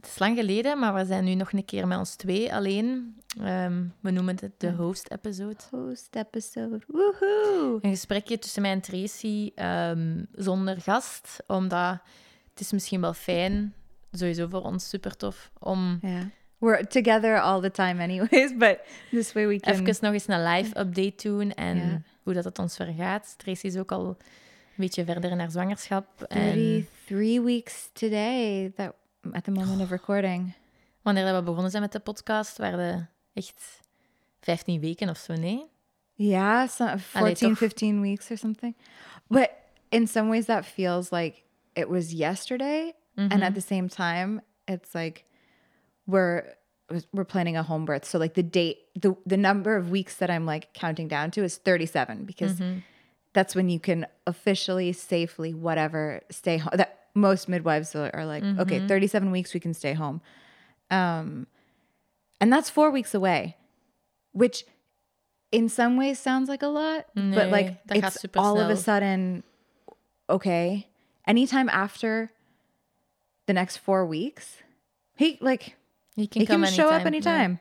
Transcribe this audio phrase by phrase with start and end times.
[0.00, 3.16] Het is lang geleden, maar we zijn nu nog een keer met ons twee alleen.
[3.40, 5.56] Ehm, we noemen het de host-episode.
[5.70, 6.80] Host episode.
[6.86, 7.78] Woohoo!
[7.82, 11.98] Een gesprekje tussen mij en Tracy ehm, zonder gast, omdat
[12.50, 13.74] het is misschien wel fijn,
[14.12, 16.24] sowieso voor ons super tof, om Yeah.
[16.58, 18.78] We're together all the time anyways, but
[19.10, 19.72] this way we can...
[19.72, 23.34] even nog eens een live update doen en hoe dat het ons vergaat.
[23.38, 24.16] Tracy is ook al een
[24.76, 26.22] beetje verder in haar zwangerschap.
[26.22, 28.94] En 33 weeks today that
[29.32, 30.54] at the moment of recording.
[31.02, 33.80] wanneer we begonnen zijn met de podcast, waren het echt
[34.40, 35.66] 15 weken of zo, nee?
[36.14, 37.58] Yeah, so 14, toch?
[37.58, 38.76] 15 weeks or something.
[39.26, 39.50] But
[39.88, 42.92] in some ways, that feels like it was yesterday.
[43.16, 43.54] And at mm-hmm.
[43.54, 45.24] the same time, it's like
[46.06, 46.56] we're
[47.12, 48.04] we're planning a home birth.
[48.04, 51.42] So like the date, the the number of weeks that I'm like counting down to
[51.42, 52.78] is 37 because mm-hmm.
[53.32, 56.72] that's when you can officially, safely, whatever, stay home.
[56.76, 60.20] That most midwives are, like, okay, 37 weeks we can stay home.
[60.90, 61.46] Um,
[62.40, 63.56] and that's four weeks away,
[64.32, 64.64] which
[65.52, 69.42] in some ways sounds like a lot, but like it's all of a sudden
[70.28, 70.86] okay.
[71.26, 72.32] Anytime after
[73.46, 74.56] the next four weeks,
[75.14, 75.76] he like
[76.16, 77.06] Je he can show up ja.
[77.06, 77.58] anytime,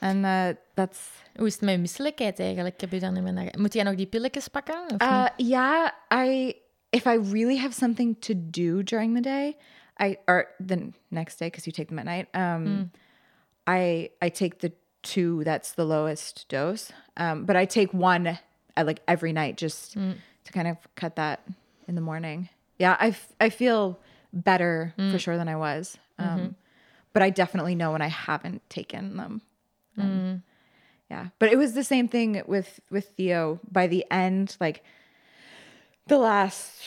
[0.00, 2.80] and uh, that's Hoe is het met misselijkheid eigenlijk?
[2.80, 3.54] Heb je niet meer naar...
[3.58, 4.84] Moet jij nog die pilletjes pakken?
[4.94, 6.54] Of Uh, yeah, I
[6.92, 9.56] if I really have something to do during the day,
[9.98, 12.28] I or the next day because you take them at night.
[12.34, 12.90] Um,
[13.66, 15.44] I I take the two.
[15.44, 16.92] That's the lowest dose.
[17.16, 18.38] Um, but I take one
[18.76, 19.94] at like every night just
[20.44, 21.46] to kind of cut that
[21.86, 22.48] in the morning.
[22.78, 23.98] Yeah, I f- I feel
[24.32, 25.98] better for sure than I was.
[26.18, 26.56] Um,
[27.12, 29.42] but I definitely know when I haven't taken them.
[29.98, 30.42] Um,
[31.10, 33.60] Yeah, but it was the same thing with with Theo.
[33.70, 34.82] By the end, like
[36.06, 36.82] the last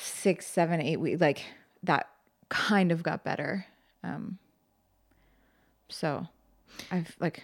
[0.00, 1.42] six, seven, eight weeks, like
[1.82, 2.06] that
[2.48, 3.66] kind of got better.
[4.02, 4.38] Um,
[5.88, 6.26] so
[6.90, 7.42] I've like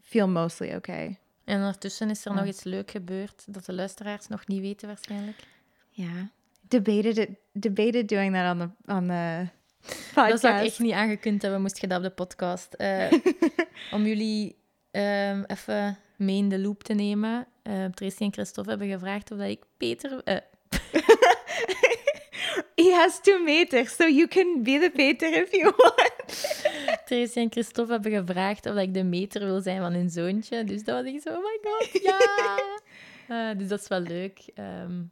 [0.00, 1.18] feel mostly okay.
[1.44, 5.38] En ondertussen is er nog iets leuk gebeurd dat de luisteraars nog niet weten waarschijnlijk.
[5.90, 6.26] Yeah,
[6.68, 9.48] debated it, debated doing that on the on the
[10.14, 10.40] Dat podcast.
[10.40, 12.74] zou ik echt niet aangekund hebben, moest je dat op de podcast.
[12.74, 13.12] Eh,
[13.92, 14.56] om jullie
[14.90, 17.46] ehm, even mee in de loop te nemen.
[17.94, 20.22] Tracy en Christophe hebben gevraagd of dat ik Peter...
[20.24, 20.36] eh,
[22.76, 26.56] He has two meters, so you can be the Peter if you want.
[27.06, 30.64] Tracy en Christophe hebben gevraagd of dat ik de meter wil zijn van hun zoontje.
[30.64, 32.18] Dus dat was ik zo, oh my god, ja!
[33.28, 34.38] Eh, dus dat is wel leuk.
[34.54, 35.02] Ehm,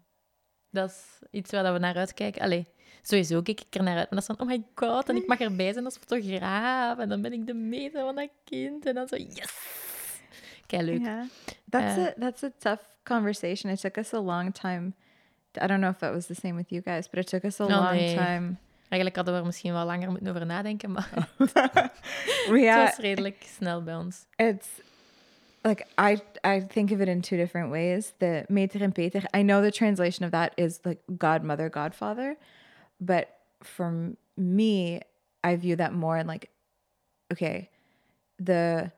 [0.71, 2.43] dat is iets waar dat we naar uitkijken.
[2.43, 2.67] Allee,
[3.03, 4.11] sowieso kijk ik er naar uit.
[4.11, 6.99] Maar dat is van, oh my god, en ik mag erbij zijn als fotograaf.
[6.99, 8.87] En dan ben ik de meter van dat kind.
[8.87, 9.53] En dan zo, yes!
[10.73, 11.27] Yeah,
[11.71, 13.71] that's Uh, a that's a tough conversation.
[13.71, 14.95] It took us a long time.
[15.61, 17.61] I don't know if that was the same with you guys, but it took us
[17.61, 18.15] a No, long nee.
[18.15, 18.59] time.
[18.89, 21.91] Eigenlijk hadden we er misschien wel langer moeten over nadenken, maar het
[22.49, 24.27] Yeah, was redelijk snel bij ons.
[24.37, 24.69] it's
[25.63, 28.13] like I I think of it in two different ways.
[28.19, 29.23] The meter and peter.
[29.37, 32.37] I know the translation of that is like godmother, godfather,
[32.97, 33.27] but
[33.61, 35.01] for me,
[35.45, 36.49] I view that more in like,
[37.33, 37.69] okay,
[38.45, 38.91] the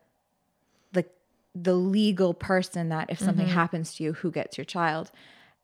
[1.53, 5.11] the legal person that if something happens to you, who gets your child,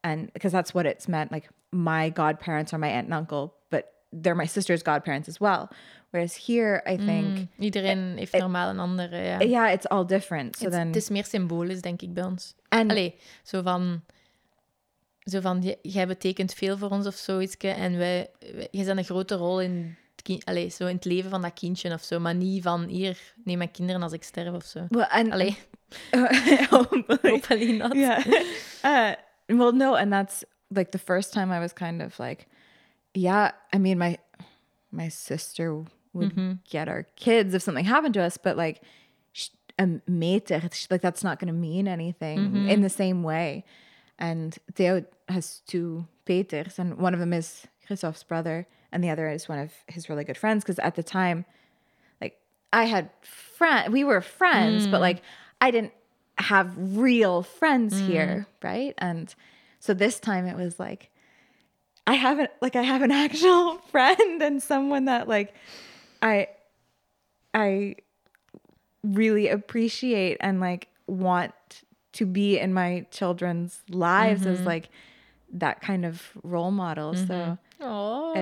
[0.02, 1.32] and because that's what it's meant.
[1.32, 5.70] Like my godparents are my aunt and uncle, but they're my sister's godparents as well.
[6.12, 9.18] Whereas here, I think, Iedereen heeft normaal een andere...
[9.18, 9.40] Ja.
[9.42, 10.56] yeah, it's all different.
[10.56, 12.56] So het, then, het is meer symbolisch, denk ik, bij ons.
[12.69, 14.02] En- Allee, zo van...
[15.24, 17.58] Zo van, jij betekent veel voor ons of zoiets.
[17.58, 21.42] En wij, wij, jij bent een grote rol in kind, zo in het leven van
[21.42, 22.19] dat kindje of zo.
[22.19, 24.86] Maar niet van, hier, neem mijn kinderen als ik sterf of zo.
[24.90, 25.08] well,
[26.13, 27.95] hopefully, hopefully not.
[27.95, 28.24] yeah.
[28.83, 29.15] Uh,
[29.50, 32.47] well, no, and that's like the first time I was kind of like,
[33.13, 33.51] yeah.
[33.74, 34.18] I mean, my
[34.91, 36.53] my sister would mm-hmm.
[36.69, 38.81] get our kids if something happened to us, but like
[40.07, 42.69] meter, like that's not going to mean anything mm-hmm.
[42.69, 43.63] in the same way.
[44.18, 49.30] And Theo has two Peters, and one of them is Christoph's brother, and the other
[49.30, 50.63] is one of his really good friends.
[50.63, 51.45] Because at the time,
[52.19, 52.38] like
[52.74, 55.01] I had friend, we were friends, but mm.
[55.01, 55.21] like
[55.62, 55.94] I didn't
[56.38, 58.94] have real friends here, right?
[58.98, 59.34] And
[59.80, 61.10] so this time it was like
[62.08, 65.54] I haven't like I have an actual friend and someone that like
[66.22, 66.48] I
[67.54, 67.96] I
[69.04, 71.54] really appreciate and like want
[72.14, 74.90] to be in my children's lives as like
[75.54, 77.16] that kind of role model.
[77.16, 78.34] So Oh,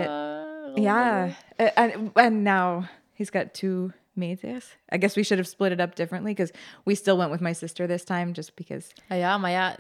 [0.78, 4.76] yeah, A- and and now he's got two meisjes.
[4.94, 6.54] I guess we should have split it up differently because
[6.84, 8.88] we still went with my sister this time, just because.
[9.08, 9.76] Ah ja, maar ja,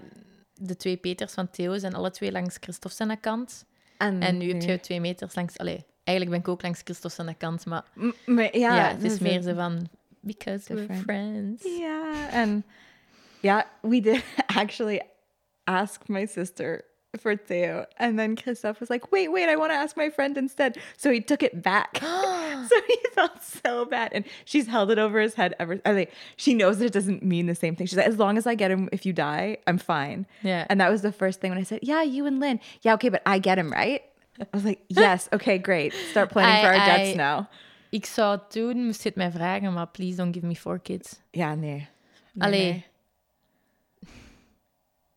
[0.53, 3.65] de twee Peters van Theo zijn alle twee langs Christophe zijn kant.
[3.97, 5.57] En, En nu heb je twee meters langs...
[5.57, 9.03] Allee, eigenlijk ben ik ook langs Christophe zijn kant, maar M- maar ja, ja, het
[9.03, 9.89] is meer zo van...
[10.19, 11.63] Because we're friends.
[11.63, 12.63] Yeah, and
[13.41, 14.23] yeah, we did
[14.55, 15.01] actually
[15.63, 16.83] ask my sister
[17.17, 20.37] for Theo, and then Christophe was like, "Wait, wait, I want to ask my friend
[20.37, 21.97] instead." So he took it back.
[22.69, 25.79] so he felt so bad, and she's held it over his head ever.
[25.85, 27.87] I like, she knows that it doesn't mean the same thing.
[27.87, 30.65] She's like, "As long as I get him, if you die, I'm fine." Yeah.
[30.69, 32.59] And that was the first thing when I said, "Yeah, you and Lynn.
[32.81, 34.01] Yeah, okay, but I get him right."
[34.39, 35.93] I was like, "Yes, okay, great.
[36.11, 37.47] Start planning I- for our deaths I- now."
[37.89, 40.79] Ik zou het doen, moest je het mij vragen, maar please don't give me four
[40.79, 41.19] kids.
[41.31, 41.87] Yeah, nee.
[42.33, 42.71] Nee, Allee.
[42.71, 42.85] nee.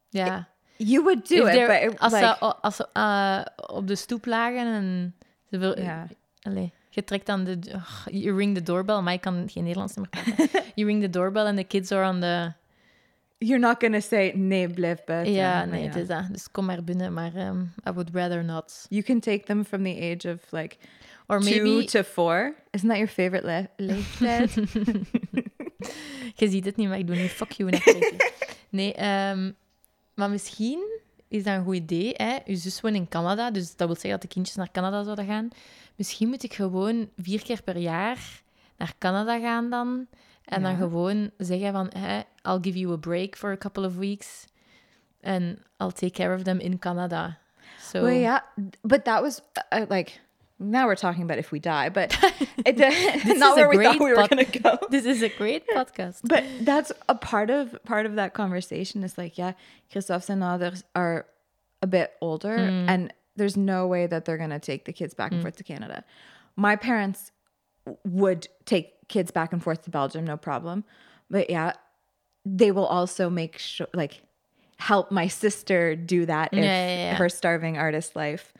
[0.09, 0.49] Ja.
[0.83, 3.95] You would do If it, but it, als like, ze, als ze eh, op de
[3.95, 5.15] stoep lagen en
[5.51, 6.07] ze wil, Ja.
[6.43, 7.59] Allee, je trekt aan de...
[8.11, 10.49] you ring the doorbell, maar ik kan geen Nederlands meer praten.
[10.75, 12.53] you ring the doorbell and the kids are on the...
[13.39, 15.33] You're not gonna say nee, blijf buiten.
[15.33, 15.87] Ja, nee, ja.
[15.87, 16.25] het is dat.
[16.31, 18.87] Dus kom maar binnen, maar um, I would rather not.
[18.89, 20.77] You can take them from the age of like
[21.27, 21.85] Or two maybe...
[21.85, 22.55] to four.
[22.71, 24.55] Isn't that your favorite le- leeftijd?
[26.41, 27.71] Je ziet het niet, maar ik doe nu fuck you.
[28.69, 29.51] Nee, ehm,
[30.21, 32.13] maar misschien is dat een goed idee.
[32.17, 32.39] Hè?
[32.47, 35.27] Uw zus woont in Canada, dus dat wil zeggen dat de kindjes naar Canada zouden
[35.27, 35.49] gaan.
[35.97, 38.43] Misschien moet ik gewoon vier keer per jaar
[38.77, 40.07] naar Canada gaan dan.
[40.45, 43.97] En dan gewoon zeggen van, hè, I'll give you a break for a couple of
[43.97, 44.45] weeks.
[45.23, 47.39] And I'll take care of them in Canada.
[47.81, 48.41] So, well, yeah,
[48.81, 49.41] but that was
[49.73, 50.21] uh, like
[50.61, 52.17] now we're talking about if we die, but
[52.67, 54.79] it, not where we thought we were gonna go.
[54.91, 56.21] This is a great podcast.
[56.23, 59.53] But that's a part of part of that conversation is like, yeah,
[59.91, 61.27] Christophe's and others are
[61.83, 62.89] a bit older, mm.
[62.89, 65.45] and there's no way that they're gonna take the kids back and mm.
[65.45, 66.05] forth to Canada.
[66.57, 67.33] My parents
[68.05, 70.85] would take kids back and forth to Belgium, no problem.
[71.31, 71.73] But yeah,
[72.45, 74.23] they will also make sure, like,
[74.79, 77.15] help my sister do that if Yeah, yeah, yeah.
[77.17, 78.53] her starving artist life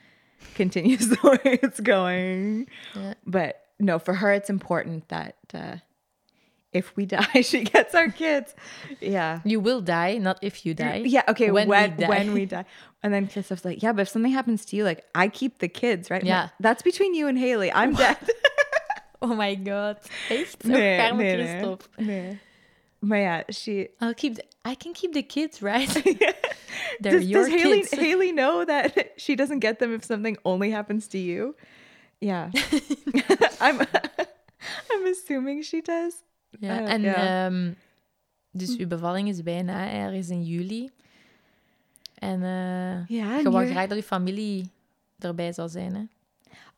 [0.55, 2.67] continues the way it's going.
[2.95, 3.13] Yeah.
[3.25, 5.77] But no, for her, it's important that uh,
[6.73, 8.53] if we die, she gets our kids.
[8.99, 9.39] Yeah.
[9.43, 11.03] You will die, not if you die.
[11.05, 11.23] Yeah.
[11.27, 11.51] Okay.
[11.51, 12.63] When When when we we, die.
[12.63, 12.65] die.
[13.03, 15.67] And then Christoph's like, yeah, but if something happens to you, like I keep the
[15.67, 16.23] kids, right?
[16.23, 16.41] Yeah.
[16.43, 17.71] like, That's between you and Haley.
[17.73, 18.17] I'm dead.
[19.23, 19.97] Oh my god.
[20.29, 20.63] Echt?
[20.65, 21.87] Nee, met nee, Christophe.
[21.99, 22.39] nee,
[23.01, 23.89] Maar ja, she.
[23.99, 25.89] I'll keep the, I can keep the kids, right?
[27.01, 27.91] They're Does, your does Haley kids.
[28.05, 31.55] Haley know that she doesn't get them if something only happens to you?
[32.19, 32.51] Yeah.
[33.59, 33.79] I'm
[34.91, 36.13] I'm assuming she does.
[36.59, 37.45] Ja, Eh, en ja.
[37.45, 37.71] ehm,
[38.51, 40.89] dus uw bevalling is bijna ergens in juli.
[42.19, 42.39] En
[43.07, 44.69] Ja, je wou graag dat je familie
[45.19, 46.03] erbij zou zijn, hè?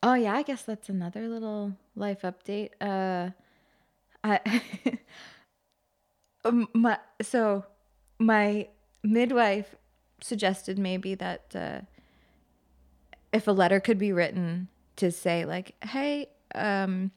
[0.10, 2.70] Oh yeah, I guess that's another little life update.
[2.80, 3.26] Uh,
[4.34, 4.38] I,
[6.46, 7.66] um, my so
[8.20, 8.68] my
[9.04, 9.76] midwife
[10.22, 11.82] suggested maybe that uh,
[13.32, 17.12] if a letter could be written to say like, "Hey, um,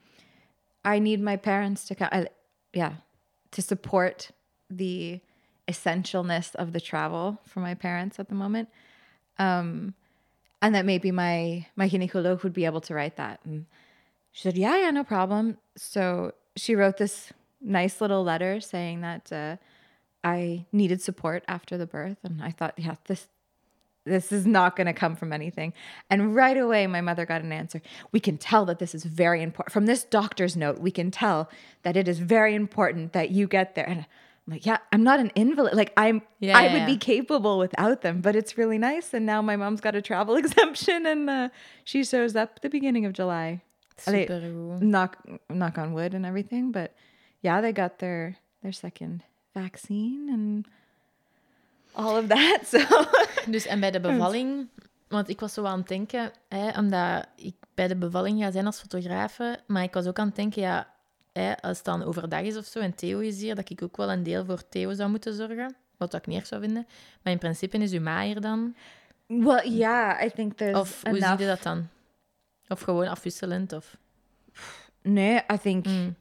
[0.84, 2.28] I need my parents to come." I,
[2.72, 2.94] yeah,
[3.52, 4.30] to support
[4.70, 5.20] the
[5.68, 8.68] essentialness of the travel for my parents at the moment.
[9.38, 9.94] Um,
[10.62, 13.40] and that maybe my my gynecolog would be able to write that.
[13.44, 13.66] And
[14.32, 19.32] she said, "Yeah, yeah, no problem." So she wrote this nice little letter saying that
[19.32, 19.56] uh,
[20.22, 23.28] I needed support after the birth, and I thought, yeah, this
[24.04, 25.72] this is not going to come from anything.
[26.08, 27.82] And right away, my mother got an answer.
[28.12, 29.72] We can tell that this is very important.
[29.72, 31.50] From this doctor's note, we can tell
[31.82, 33.88] that it is very important that you get there.
[33.88, 34.06] And
[34.46, 35.74] I'm like, yeah, I'm not an invalid.
[35.74, 36.86] Like I'm, Yeah, I yeah, would yeah.
[36.86, 39.12] be capable without them, but it's really nice.
[39.12, 41.48] And now my mom's got a travel exemption, and uh,
[41.82, 43.60] she shows up the beginning of July.
[43.98, 44.40] Super
[44.80, 45.16] knock
[45.50, 46.94] knock on wood and everything, but
[47.40, 50.66] yeah, they got their their second vaccine and
[51.94, 52.60] all of that.
[52.70, 52.78] So
[53.50, 54.68] Dus en bij de bevalling,
[55.08, 58.66] want ik was zo aan het denken, hè, omdat ik bij de bevalling ga zijn
[58.66, 60.90] als fotografe, maar ik was ook aan het denken, ja,
[61.32, 63.96] hè, als het dan overdag is of zo en Theo is hier, dat ik ook
[63.96, 66.86] wel een deel voor Theo zou moeten zorgen, wat ik niet erg zou vinden.
[67.22, 68.74] Maar in principe is uw ma hier dan.
[69.26, 71.88] well, yeah, I think there's Of hoe zie je dat dan?
[72.68, 73.72] Of gewoon afwisselend?
[73.72, 73.96] Of...
[75.02, 76.16] No, I think Mm.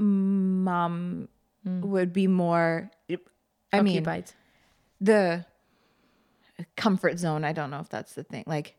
[0.00, 1.28] Mom
[1.66, 1.80] mm.
[1.82, 2.90] would be more.
[3.72, 4.04] I mean,
[5.00, 5.44] the
[6.76, 7.44] comfort zone.
[7.44, 8.44] I don't know if that's the thing.
[8.46, 8.76] Like,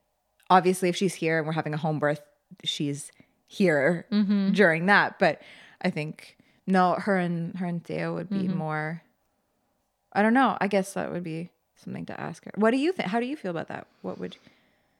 [0.49, 2.21] obviously, if she's here and we're having a home birth,
[2.63, 3.11] she's
[3.47, 4.51] here mm-hmm.
[4.51, 5.19] during that.
[5.19, 5.41] But
[5.81, 6.37] I think
[6.67, 8.57] No, her and her and Theo would be mm-hmm.
[8.57, 9.01] more.
[10.13, 10.57] I don't know.
[10.61, 12.51] I guess that would be something to ask her.
[12.55, 13.09] What do you think?
[13.09, 13.87] How do you feel about that?
[14.01, 14.37] What would?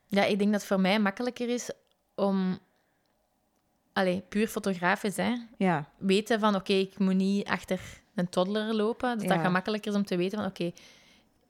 [0.09, 1.71] Ja, ik denk dat het voor mij makkelijker is
[2.15, 2.59] om...
[3.93, 5.33] Allee, puur fotografisch, hè.
[5.57, 5.83] Yeah.
[5.97, 7.79] Weten van, oké, ik moet niet achter
[8.15, 9.17] een toddler lopen.
[9.17, 9.41] Dat Ja.
[9.41, 10.71] gaat makkelijker is om te weten van, oké,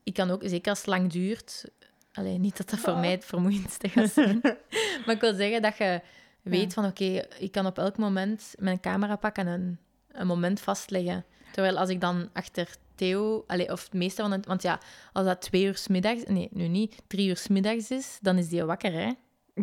[0.03, 1.65] ik kan ook, zeker als het lang duurt...
[2.13, 4.39] Allee, niet dat dat voor mij het vermoeiendste gaat zijn.
[5.05, 6.01] maar ik wil zeggen dat je
[6.41, 9.77] weet van, oké, ik kan op elk moment mijn camera pakken en een,
[10.11, 11.25] een moment vastleggen.
[11.51, 14.45] Terwijl als ik dan achter Theo, allee, of het meeste van het...
[14.45, 14.79] Want ja,
[15.13, 16.23] als dat twee uur 's middags...
[16.25, 17.01] Nee, nu niet.
[17.07, 19.11] Drie uur 's middags is, dan is die wakker, hè.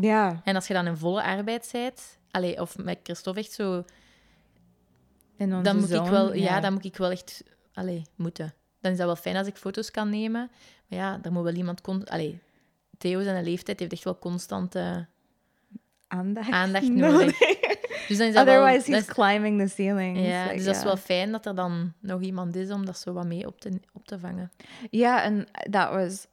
[0.00, 0.36] Yeah.
[0.44, 3.84] En als je dan in volle arbeid bent, allee, of met Christophe echt zo,
[5.36, 8.54] dan moet ik wel, ja, dan moet ik wel echt, allee, moeten.
[8.80, 10.50] Dan is dat wel fijn als ik foto's kan nemen.
[10.86, 12.40] Maar ja, er moet wel iemand, allee,
[12.98, 15.06] Theo zijn leeftijd heeft echt wel constante
[16.06, 17.38] aandacht, aandacht No, nodig.
[18.08, 20.20] Dus dan is dat Otherwise, wel, he's dat climbing the ceilings.
[20.20, 22.84] is, ja, like, dus dat is wel fijn dat er dan nog iemand is om
[22.84, 24.52] dat zo wat mee op te, op te vangen.
[24.90, 26.26] Yeah, and that was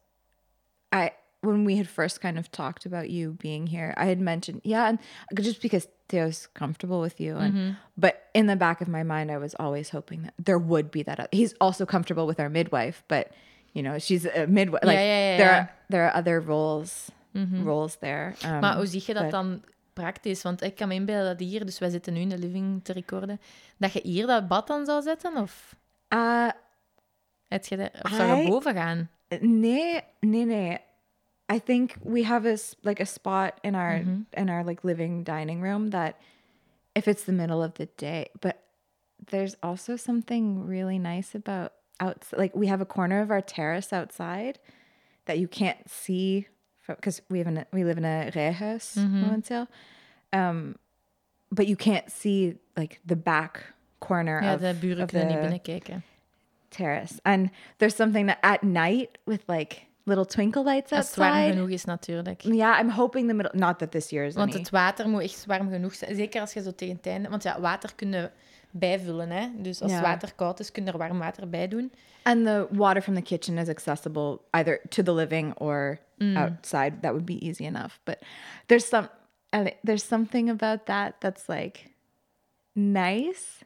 [0.94, 3.94] I when we had first kind of talked about you being here.
[3.96, 4.98] I had mentioned yeah, and
[5.44, 7.70] just because Theo's comfortable with you, and Mm-hmm.
[7.96, 11.02] but in the back of my mind, I was always hoping that there would be
[11.04, 11.28] that.
[11.32, 13.26] He's also comfortable with our midwife, but
[13.72, 14.84] you know she's a midwife.
[14.84, 15.58] Like yeah, yeah, there yeah.
[15.60, 17.10] are there are other roles
[17.64, 18.34] roles there.
[18.44, 19.62] Um, Maar hoe zie je dat but- dan
[19.92, 20.42] praktisch?
[20.42, 22.92] Want ik kan me inbeelden dat hier, dus wij zitten nu in de living te
[22.92, 23.40] recorden,
[23.78, 25.36] dat je hier dat bad dan zou zetten?
[25.36, 25.76] Of,
[26.14, 26.48] uh,
[27.48, 29.10] heb je dat, of zou je I- boven gaan?
[29.40, 30.78] Nee, nee, nee.
[31.48, 34.02] I think we have a like a spot in our
[34.36, 36.18] in our like living dining room that
[36.94, 38.62] if it's the middle of the day, but
[39.30, 42.38] there's also something really nice about outside.
[42.38, 44.58] Like we have a corner of our terrace outside
[45.26, 46.46] that you can't see
[46.86, 49.68] because we have in a, we live in a rijhuis momenteel.
[50.32, 50.76] Um,
[51.50, 56.02] but you can't see like the back corner Ja, of, buren of niet the- binnenkijken.
[56.70, 57.20] terrace.
[57.24, 61.52] And there's something that at night with like little twinkle lights Als het warm outside.
[61.52, 62.40] genoeg is natuurlijk.
[62.42, 63.58] Yeah, I'm hoping the middle.
[63.58, 64.58] Not that this year is Want any.
[64.60, 66.14] het water moet echt warm genoeg zijn.
[66.16, 67.28] Zeker als je zo tegen het einde...
[67.28, 68.32] Want ja, water kunnen
[68.70, 69.48] bijvullen, hè.
[69.56, 69.96] Dus als Ja.
[69.96, 71.92] het water koud is, kun je er warm water bij doen.
[72.22, 76.36] And the water from the kitchen is accessible either to the living or Mm.
[76.36, 76.92] outside.
[77.00, 77.98] That would be easy enough.
[78.04, 78.18] But
[78.66, 79.08] there's some
[79.82, 81.90] there's something about that that's like
[82.72, 83.64] nice.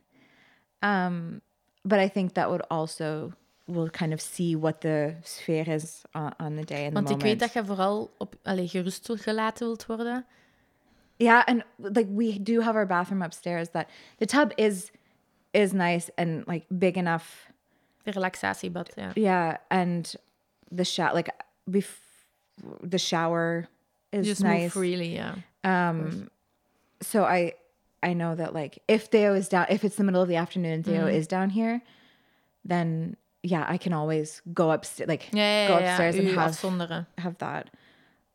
[0.82, 1.40] Um,
[1.82, 3.32] but I think that would also
[3.72, 7.14] will kind of see what the sphere is on, on the day and Want the
[7.14, 10.26] ik weet dat je vooral op, allee, gerust wil- gelaten wilt worden.
[11.16, 14.90] Yeah, and like we do have our bathroom upstairs that the tub is
[15.52, 17.48] is nice and like big enough.
[18.02, 18.92] De relaxatiebad.
[18.96, 20.14] Yeah, Yeah, and
[20.76, 21.30] the shower like
[21.66, 22.00] bef-
[22.90, 23.66] the shower
[24.12, 24.70] is Just move nice.
[24.72, 25.34] freely, ja.
[25.62, 26.28] Um
[27.00, 27.52] so I
[28.02, 30.72] I know that like if Theo is down if it's the middle of the afternoon
[30.72, 31.82] and Theo is down here,
[32.68, 37.06] then yeah, I can always go upstairs like Ja, ja, go upstairs and have afzonderen.
[37.16, 37.66] have that.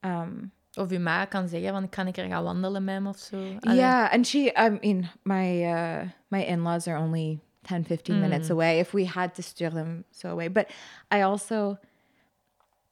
[0.01, 3.17] Um Of uw ma kan zeggen, van, kan ik er gaan wandelen met hem of
[3.17, 3.37] zo.
[3.59, 3.77] Allee.
[3.77, 8.79] Yeah, and she I mean my uh my in-laws are only 10 15 minutes away
[8.79, 10.51] if we had to steer them so away.
[10.51, 10.69] But
[11.13, 11.77] I also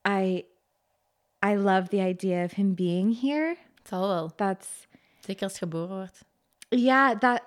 [0.08, 0.46] I
[1.42, 3.56] I love the idea of him being here.
[3.78, 4.32] Het zal wel.
[4.36, 4.88] That's
[5.20, 6.24] Zeker als geboren wordt.
[6.70, 7.42] yeah, that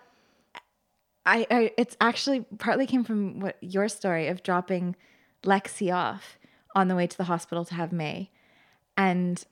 [1.27, 4.95] I, I it's actually partly came from what your story of dropping
[5.43, 6.39] Lexi off
[6.75, 8.31] on the way to the hospital to have May.
[8.97, 9.45] And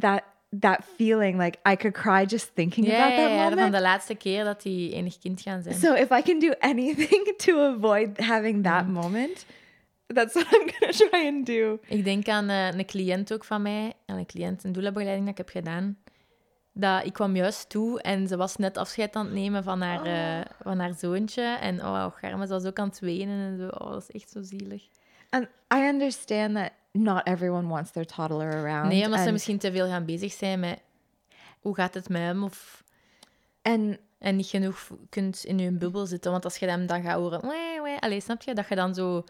[0.00, 3.60] that that feeling like I could cry just thinking Ja, about that ja, moment.
[3.60, 5.74] van de laatste keer dat die enig kind gaan zijn.
[5.74, 9.44] So if I can do anything to avoid having that moment,
[10.14, 11.78] that's what I'm gonna try and do.
[11.88, 15.38] Ik denk aan eh, een cliënt ook van mij, aan een cliënt, een doula-begeleiding dat
[15.38, 15.96] ik heb gedaan.
[16.80, 20.04] Dat ik kwam juist toe en ze was net afscheid aan het nemen van haar,
[20.04, 21.42] eh, van haar zoontje.
[21.42, 23.66] En oh, Germa, ze was ook aan het wenen en zo.
[23.66, 24.88] Oh, dat is echt zo zielig.
[25.30, 28.88] And I understand that not everyone wants their toddler around.
[28.88, 30.80] Nee, omdat ze and, misschien te veel gaan bezig zijn met
[31.60, 32.84] hoe gaat het met hem of,
[33.62, 36.30] and en niet genoeg kunt in je bubbel zitten.
[36.30, 38.54] Want als je hem dan gaat horen, wee, wee, allee, snap je?
[38.54, 39.24] Dat je dan zo, dat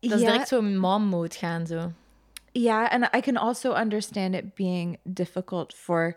[0.00, 1.92] is yeah, direct zo in mom mode gaan zo.
[2.52, 6.16] yeah, and I can also understand it being difficult for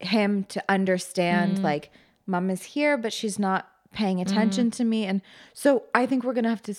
[0.00, 1.90] him to understand like
[2.26, 5.20] mom is here but she's not paying attention to me and
[5.52, 6.74] so I think we're going to have to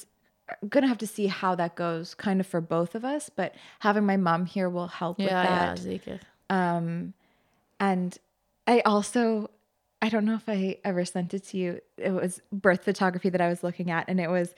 [0.68, 3.56] going to have to see how that goes kind of for both of us but
[3.80, 6.20] having my mom here will help with Ja, ja, that zeker.
[6.50, 7.14] Um,
[7.80, 8.18] and
[8.68, 9.50] I also,
[10.02, 11.80] I don't know if I ever sent it to you.
[11.98, 14.54] It was birth photography that I was looking at, and it was,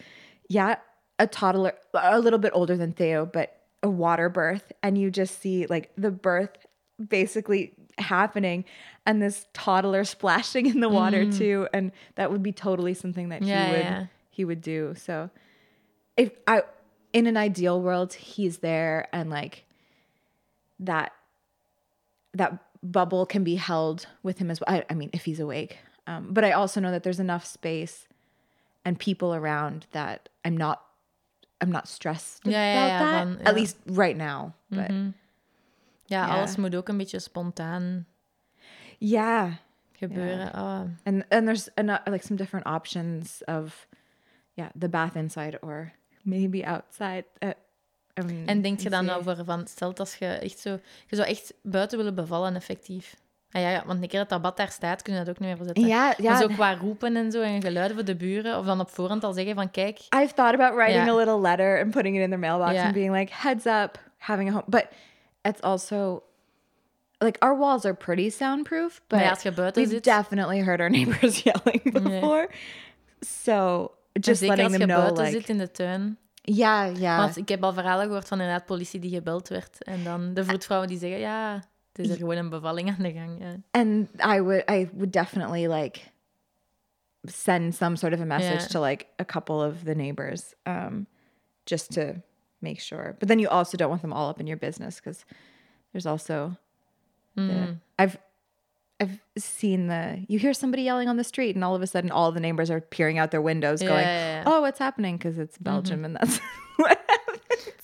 [0.49, 0.75] yeah,
[1.19, 5.39] a toddler, a little bit older than Theo, but a water birth, and you just
[5.39, 6.65] see like the birth
[7.07, 8.65] basically happening
[9.05, 13.41] and this toddler splashing in the water too and that would be totally something that
[13.41, 14.05] Yeah, he would yeah.
[14.29, 14.95] he would do.
[14.97, 15.29] So
[16.17, 16.63] if i
[17.11, 19.65] in an ideal world he's there and like
[20.79, 21.13] that
[22.33, 24.75] that bubble can be held with him as well.
[24.75, 25.77] I, I mean if he's awake.
[26.05, 28.09] Um, but i also know that there's enough space
[28.83, 30.83] and people around that i'm not
[31.61, 34.91] i'm not stressed ja, about that at least right now but
[36.13, 36.35] Ja, Ja.
[36.37, 38.05] alles moet ook een beetje spontaan
[38.97, 39.51] yeah
[39.91, 40.47] gebeuren.
[40.55, 40.81] Oh.
[41.03, 43.87] and and there's enough, like some different options of
[44.53, 45.91] yeah the bath inside or
[46.21, 47.49] maybe outside uh,
[48.19, 50.69] I mean, En denk je dan over van, stelt als je echt zo,
[51.07, 53.15] je zou echt buiten willen bevallen effectief.
[53.51, 55.39] Ah ja, ja, want een keer dat dat bad daar staat, kun je dat ook
[55.39, 55.87] niet meer verzetten.
[55.87, 58.79] ja Maar zo ja qua roepen en zo en geluiden voor de buren, of dan
[58.79, 61.11] op voorhand al zeggen van, kijk, I've thought about writing Ja.
[61.11, 62.83] a little letter and putting it in their mailbox Ja.
[62.83, 64.87] and being like heads up having a home but
[65.47, 66.23] it's also
[67.19, 70.79] like our walls are pretty soundproof but Maar ja, als je buiten we've definitely heard
[70.79, 72.49] our neighbors yelling before
[73.21, 76.17] so just zeker letting als je them know buiten like zit in de tuin.
[76.41, 79.83] ja ja Want ik heb al verhalen gehoord van inderdaad politie die gebeld werd.
[79.83, 81.53] En dan de vroedvrouwen die zeggen, ja,
[81.93, 83.39] het is er gewoon een bevalling aan de gang.
[83.39, 83.55] Ja.
[83.71, 85.99] and i would i would definitely like
[87.23, 88.67] send some sort of a message Yeah.
[88.69, 91.07] to like a couple of the neighbors um
[91.65, 92.01] just to
[92.63, 95.25] make sure but then you also don't want them all up in your business because
[95.91, 96.57] there's also
[97.35, 97.47] Mm.
[97.47, 98.17] the, i've
[98.99, 102.11] i've seen the you hear somebody yelling on the street and all of a sudden
[102.11, 104.43] all the neighbors are peering out their windows Ja, going ja, ja.
[104.45, 106.39] oh what's happening because it's belgium and that's
[106.77, 106.99] what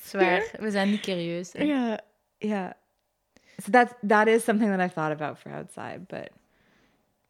[0.05, 1.51] Zwaar, we zijn niet curieus.
[1.55, 1.97] yeah
[2.41, 2.73] yeah
[3.59, 6.29] so that's that is something that i've thought about for outside but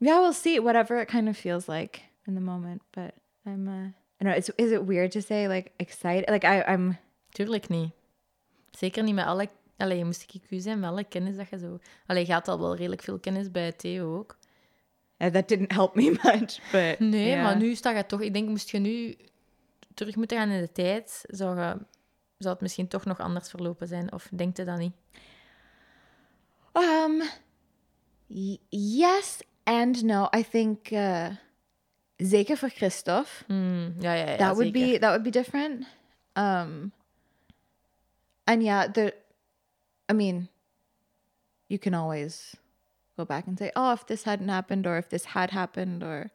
[0.01, 3.13] yeah we'll see whatever it kind of feels like in the moment but
[3.45, 3.87] i'm uh
[4.21, 6.97] I don't know it's is it weird to say like excited like I I'm
[7.29, 7.91] Tuurlijk niet.
[8.71, 9.49] Zeker niet met alle...
[9.77, 11.79] Allee, moest ik u zijn met alle kennis dat je zo...
[12.05, 14.37] Allee, je had al wel redelijk veel kennis bij Theo ook.
[15.17, 17.43] uh, that didn't help me much but Nee, yeah.
[17.43, 18.21] maar nu sta je toch...
[18.21, 19.17] Ik denk, moest je nu
[19.93, 21.77] terug moeten gaan in de tijd, zou, je,
[22.37, 24.13] zou het misschien toch nog anders verlopen zijn.
[24.13, 24.93] Of denkt je dat niet?
[26.73, 27.21] Um,
[28.69, 30.27] yes and no.
[30.37, 31.27] I think uh,
[32.15, 35.85] zeker for Christophe, Hmm, ja, ja, ja, that would be that would be different.
[36.33, 36.91] Um,
[38.49, 39.13] and yeah, the,
[40.09, 40.49] I mean,
[41.69, 42.55] you can always
[43.15, 46.31] go back and say, oh, if this hadn't happened, or if this had happened, or,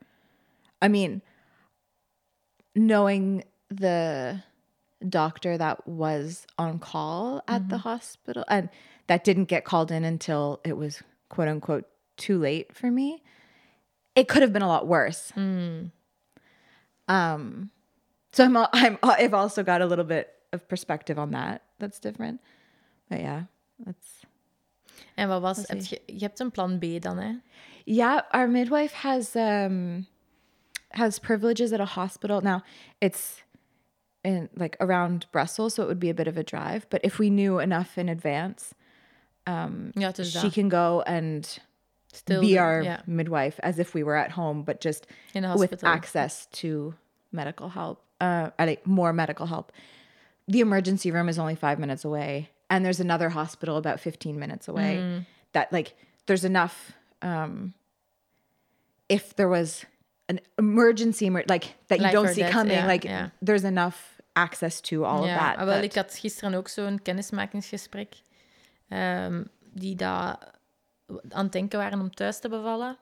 [0.81, 1.23] I mean,
[2.77, 4.45] knowing the
[5.09, 8.71] doctor that was on call at the hospital and
[9.09, 11.85] that didn't get called in until it was quote unquote
[12.17, 13.23] too late for me
[14.15, 15.31] it could have been a lot worse.
[17.09, 17.71] Um
[18.33, 22.41] so i'm i'm i've also got a little bit of perspective on that that's different
[23.09, 23.43] but yeah
[23.85, 24.25] that's
[25.15, 25.69] En wat was...
[25.69, 27.33] Heb zie je, je hebt een plan B dan, hè?
[27.85, 30.07] Yeah, our midwife has um
[30.89, 32.41] has privileges at a hospital.
[32.41, 32.63] Now,
[32.99, 33.43] it's
[34.21, 37.19] in like around Brussels, so it would be a bit of a drive, but if
[37.19, 38.75] we knew enough in advance,
[39.45, 41.61] het is she can go and
[42.13, 45.07] Still be our ja, midwife as if we were at home, but just
[45.57, 46.95] with access to
[47.31, 49.73] medical help, uh, I think more medical help.
[50.47, 54.69] The emergency room is only five minutes away, and there's another hospital about 15 minutes
[54.69, 54.97] away.
[54.97, 55.27] Mm.
[55.53, 55.95] That, like,
[56.27, 56.93] there's enough.
[57.23, 57.73] Um,
[59.09, 59.85] if there was
[60.29, 63.29] an emergency, emer- like, that you Life don't see death, coming, yeah, like, yeah.
[63.41, 65.59] there's enough access to all ja, of that.
[65.59, 68.15] ah, wel, ik had gisteren ook zo'n kennismakingsgesprek.
[68.89, 70.39] ehm, die daar
[71.29, 72.97] aan het denken waren om thuis te bevallen.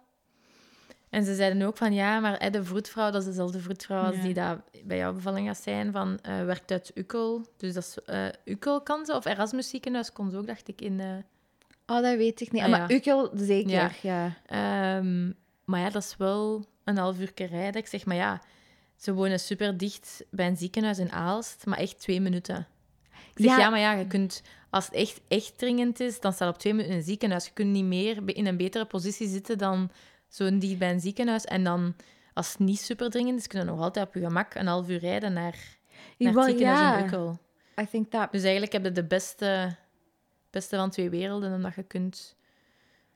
[1.12, 4.22] En ze zeiden ook van ja, maar de vroedvrouw, dat is dezelfde vroedvrouw als Ja.
[4.22, 7.46] die daar bij jouw bevalling gaat zijn, van, eh, werkt uit Ukkel.
[7.57, 10.81] Dus dat is eh Ukkel kan ze, of Erasmus ziekenhuis kon ze ook, dacht ik,
[10.81, 11.01] in...
[11.01, 11.07] eh,
[11.96, 12.62] oh, dat weet ik niet.
[12.62, 12.94] Ah, maar ja.
[12.96, 13.90] Ukkel zeker, Ja.
[14.03, 14.33] ja.
[14.46, 15.31] Ehm,
[15.64, 17.81] maar ja, dat is wel een half uur rijden.
[17.81, 18.40] Ik zeg, maar ja,
[18.96, 22.66] ze wonen super dicht bij een ziekenhuis in Aalst, maar echt twee minuten.
[23.35, 23.70] Ik zeg, Ja.
[23.70, 26.92] maar ja, je kunt, als het echt, echt dringend is, dan staat op twee minuten
[26.94, 27.44] in een ziekenhuis.
[27.44, 29.90] Je kunt niet meer in een betere positie zitten dan
[30.35, 31.45] zo'n dicht bij een ziekenhuis.
[31.45, 31.95] En dan,
[32.35, 34.88] als het niet super dringend is, kun je nog altijd op je gemak een half
[34.88, 35.57] uur rijden naar,
[36.18, 37.05] naar het ziekenhuis in ja.
[37.05, 37.38] Ukkel.
[37.81, 39.77] I think that Dus eigenlijk heb je de beste,
[40.51, 42.37] beste van twee werelden, omdat je kunt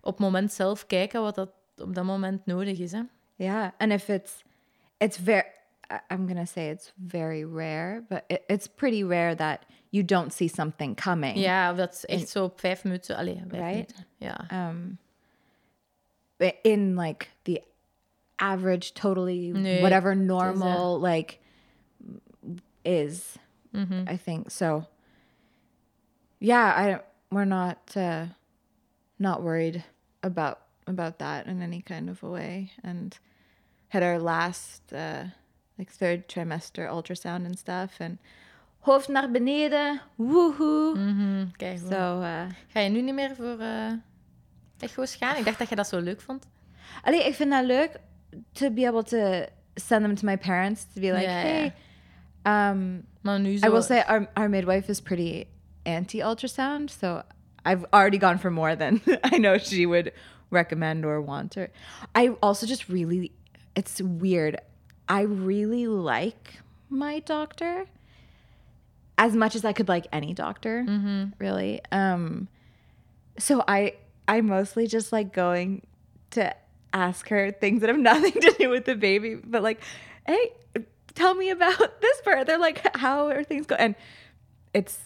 [0.01, 2.93] op het moment zelf kijken wat dat op dat moment nodig is.
[2.93, 3.03] Hè?
[3.35, 4.43] Yeah, and if it's
[4.99, 5.45] it's very
[6.11, 10.49] I'm gonna say it's very rare, but it, it's pretty rare that you don't see
[10.49, 11.39] something coming.
[11.39, 13.17] Ja, of dat is echt zo op vijf minuten.
[13.17, 13.73] Allee, vijf Right?
[13.73, 14.07] minuten.
[14.17, 14.69] Ja.
[14.69, 14.99] Um,
[16.65, 17.63] in like the
[18.39, 21.41] average, totally Nee, whatever normal like
[22.85, 23.39] is,
[23.73, 24.09] Mhm.
[24.09, 24.51] I think.
[24.51, 24.87] So.
[26.39, 28.27] Yeah, I we're not uh,
[29.19, 29.85] not worried
[30.23, 32.73] about about that in any kind of a way.
[32.85, 33.19] And
[33.89, 35.25] had our last uh,
[35.79, 38.19] like third trimester ultrasound and stuff and
[38.81, 40.95] hoofd naar beneden woohoo.
[40.95, 43.57] Mhm, Kijk, so uh Ga je nu niet meer voor
[44.79, 45.37] eh echo's gaan?
[45.37, 46.47] Ik dacht dat je dat zo leuk vond.
[47.03, 48.01] Allee, ik vind dat leuk
[48.53, 51.75] to be able to send them to my parents to be like Ja, hey
[52.47, 53.67] um Maar nu zo...
[53.67, 55.47] I will say our, our midwife is pretty
[55.85, 57.23] anti ultrasound, so
[57.65, 59.01] I've already gone for more than
[59.33, 60.13] I know she would
[60.51, 61.57] recommend or want.
[61.57, 61.71] Or
[62.15, 63.33] I also just really,
[63.75, 64.61] it's weird.
[65.09, 67.87] I really like my doctor
[69.19, 70.85] as much as I could like any doctor,
[71.39, 71.81] really.
[71.91, 72.49] Um,
[73.39, 73.95] so I
[74.29, 75.87] I mostly just like going
[76.33, 76.55] to
[76.93, 79.81] ask her things that have nothing to do with the baby, but like,
[80.27, 80.53] hey,
[81.15, 82.47] tell me about this part.
[82.47, 83.81] They're like, how are things going?
[83.81, 83.95] And
[84.73, 84.99] it's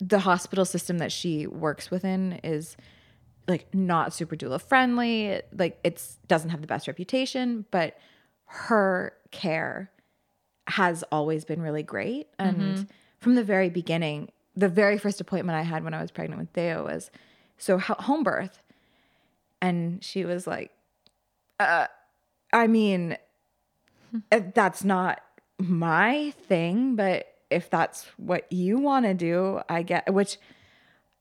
[0.00, 2.76] the hospital system that she works within is
[3.46, 5.40] like not super doula friendly.
[5.56, 7.96] Like it's doesn't have the best reputation, but
[8.46, 9.90] her care
[10.66, 12.28] has always been really great.
[12.38, 12.82] And mm-hmm.
[13.18, 16.50] from the very beginning, the very first appointment I had when I was pregnant with
[16.50, 17.10] Theo was
[17.64, 18.62] so home birth.
[19.60, 20.70] And she was like,
[21.58, 21.86] uh,
[22.52, 23.16] I mean,
[24.30, 25.22] uh, that's not
[25.58, 30.38] my thing, but if that's what you want to do, I get which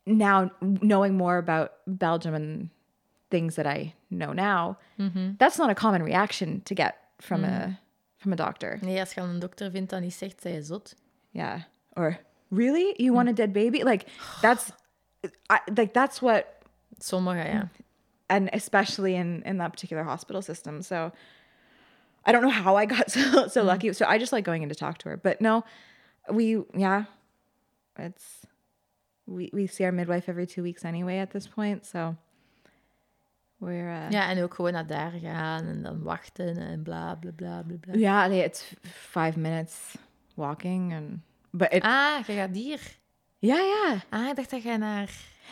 [0.06, 2.70] now knowing more about Belgium and
[3.30, 4.78] things that I know now,
[5.38, 7.80] that's not a common reaction to get from a
[8.18, 8.80] from a doctor.
[8.82, 10.96] Nee, als je aan een dokter vindt dat niet zegt, zij zot.
[11.32, 11.62] Yeah.
[11.96, 12.94] Or really?
[12.98, 13.84] You want a dead baby?
[13.84, 14.06] Like
[14.42, 14.72] that's
[15.50, 16.62] I, like that's what
[17.00, 17.64] so Sommige, ja.
[18.30, 20.82] and especially in in that particular hospital system.
[20.82, 21.12] So
[22.26, 23.94] I don't know how I got so so lucky.
[23.94, 25.18] So I just like going in to talk to her.
[25.18, 25.64] But no,
[26.30, 27.06] we yeah,
[27.98, 28.46] it's
[29.26, 31.86] we we see our midwife every two weeks anyway at this point.
[31.86, 32.16] So
[33.60, 37.32] we're uh, Ja, en ook gewoon naar daar gaan en dan wachten en bla, bla,
[37.36, 37.94] bla, bla, bla.
[37.96, 39.98] yeah, it's five minutes
[40.36, 41.20] walking and
[41.52, 42.80] but it Ah, je gaat hier.
[43.48, 45.10] Yeah yeah Ah, ik dacht dat jij naar...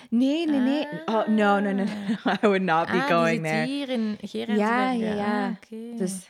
[0.10, 1.84] nee nee nee oh no no no, no.
[2.44, 3.66] I would not be ah, going there.
[3.66, 4.18] hier in.
[4.22, 5.46] Ja, ja, ja.
[5.46, 5.96] Ah, oké.
[5.98, 6.30] There's,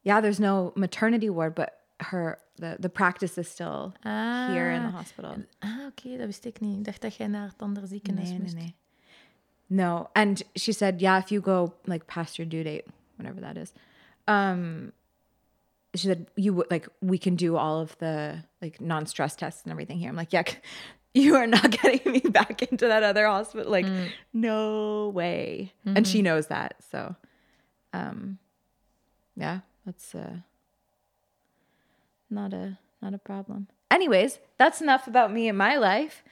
[0.00, 4.88] yeah, there's no maternity ward, but her the the practice is still here in the
[4.88, 4.94] Ah.
[4.96, 5.34] hospital.
[5.58, 6.78] Ah, oké, dat wist ik niet.
[6.78, 8.56] Ik dacht dat jij naar het andere ziekenhuis Nee, nee, moest.
[8.56, 8.74] nee.
[9.68, 12.84] No, and she said, yeah, if you go like past your due date,
[13.16, 13.72] whatever that is,
[14.24, 14.92] um,
[15.96, 19.72] she said you would like we can do all of the like non-stress tests and
[19.72, 20.08] everything here.
[20.10, 20.42] I'm like, yeah,
[21.14, 23.70] you are not getting me back into that other hospital.
[23.70, 23.86] Like,
[24.32, 25.72] no way.
[25.84, 27.14] And she knows that, so,
[27.92, 28.38] um,
[29.36, 30.36] yeah, that's uh,
[32.30, 33.68] not a not a problem.
[33.90, 36.22] Anyways, that's enough about me and my life.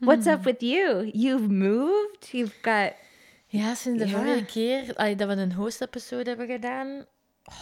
[0.00, 1.10] What's up with you?
[1.14, 2.28] You've moved.
[2.32, 2.92] You've got
[3.50, 4.18] Ja, sinds de Ja.
[4.18, 7.04] vorige keer allee, dat we een host-episode hebben gedaan,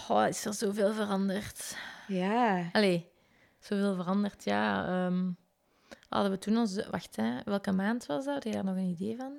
[0.08, 1.76] oh, is er zoveel veranderd.
[2.08, 2.66] yeah.
[2.72, 3.10] Allee,
[3.58, 4.86] zoveel veranderd, ja.
[4.86, 5.30] ehm,
[6.08, 6.86] hadden we toen ons...
[6.90, 7.38] Wacht, hè.
[7.44, 8.34] Welke maand was dat?
[8.34, 9.32] Had je daar nog een idee van?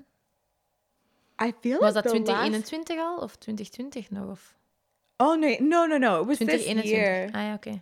[1.47, 3.17] I feel Was dat the last- 2021 al?
[3.17, 4.29] Of 2020 nog?
[4.29, 4.55] Of
[5.17, 6.21] Oh no, no, no, no.
[6.21, 6.89] It was this 2021?
[6.89, 7.81] year, Ah ja, oké.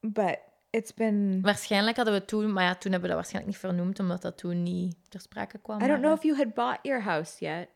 [0.00, 0.38] but
[0.70, 1.38] it's been.
[1.42, 2.52] Waarschijnlijk hadden we toen...
[2.52, 5.58] Maar ja, toen hebben we dat waarschijnlijk niet vernoemd, omdat dat toen niet ter sprake
[5.58, 5.80] kwam.
[5.82, 7.68] I don't know if you had bought your house yet.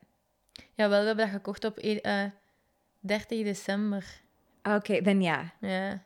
[0.73, 2.31] Jawel, we hebben dat gekocht op eh, eh,
[3.05, 4.03] 30 december.
[4.63, 5.45] Okay, then yeah.
[5.59, 6.03] Ja.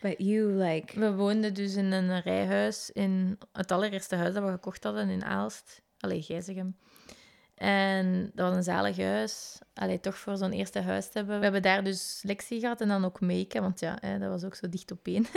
[0.00, 4.50] But you like We woonden dus in een rijhuis in het allereerste huis dat we
[4.50, 5.82] gekocht hadden in Aalst.
[6.00, 6.76] Allee, Gijzegem.
[7.54, 9.58] En dat was een zalig huis.
[9.74, 11.36] Allee, toch voor zo'n eerste huis te hebben.
[11.36, 14.44] We hebben daar dus Lexi gehad en dan ook Meike, want ja, hè, dat was
[14.44, 15.26] ook zo dicht op één.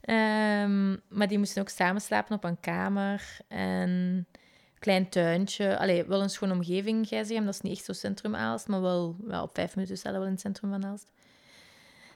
[0.00, 3.36] Ehm, maar die moesten ook samen slapen op een kamer.
[3.48, 4.26] En
[4.84, 5.78] klein tuintje.
[5.78, 7.44] Allee, wel een schone omgeving, Gijzegem.
[7.44, 10.24] Dat is niet echt zo centrum Aalst, maar wel, wel op vijf minuten we wel
[10.24, 11.06] in het centrum van Aalst.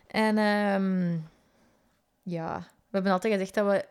[0.06, 1.18] En ehm,
[2.22, 3.86] ja, we hebben altijd gezegd dat we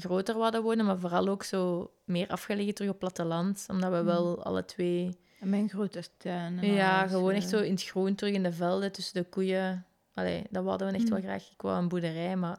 [0.00, 3.66] groter wilden wonen, maar vooral ook zo meer afgelegen terug op platteland.
[3.68, 5.18] Omdat we wel alle twee...
[5.38, 6.58] mijn grote tuin.
[6.58, 7.36] en Ja, gewoon eh.
[7.36, 9.86] echt zo in het groen terug in de velden tussen de koeien.
[10.14, 11.50] Allee, dat wilden we echt wel graag.
[11.50, 12.58] Ik wou een boerderij, maar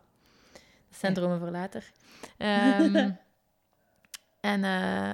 [0.89, 1.91] dat zijn dromen voor later.
[2.37, 3.11] Ehm,
[4.43, 5.11] en eh,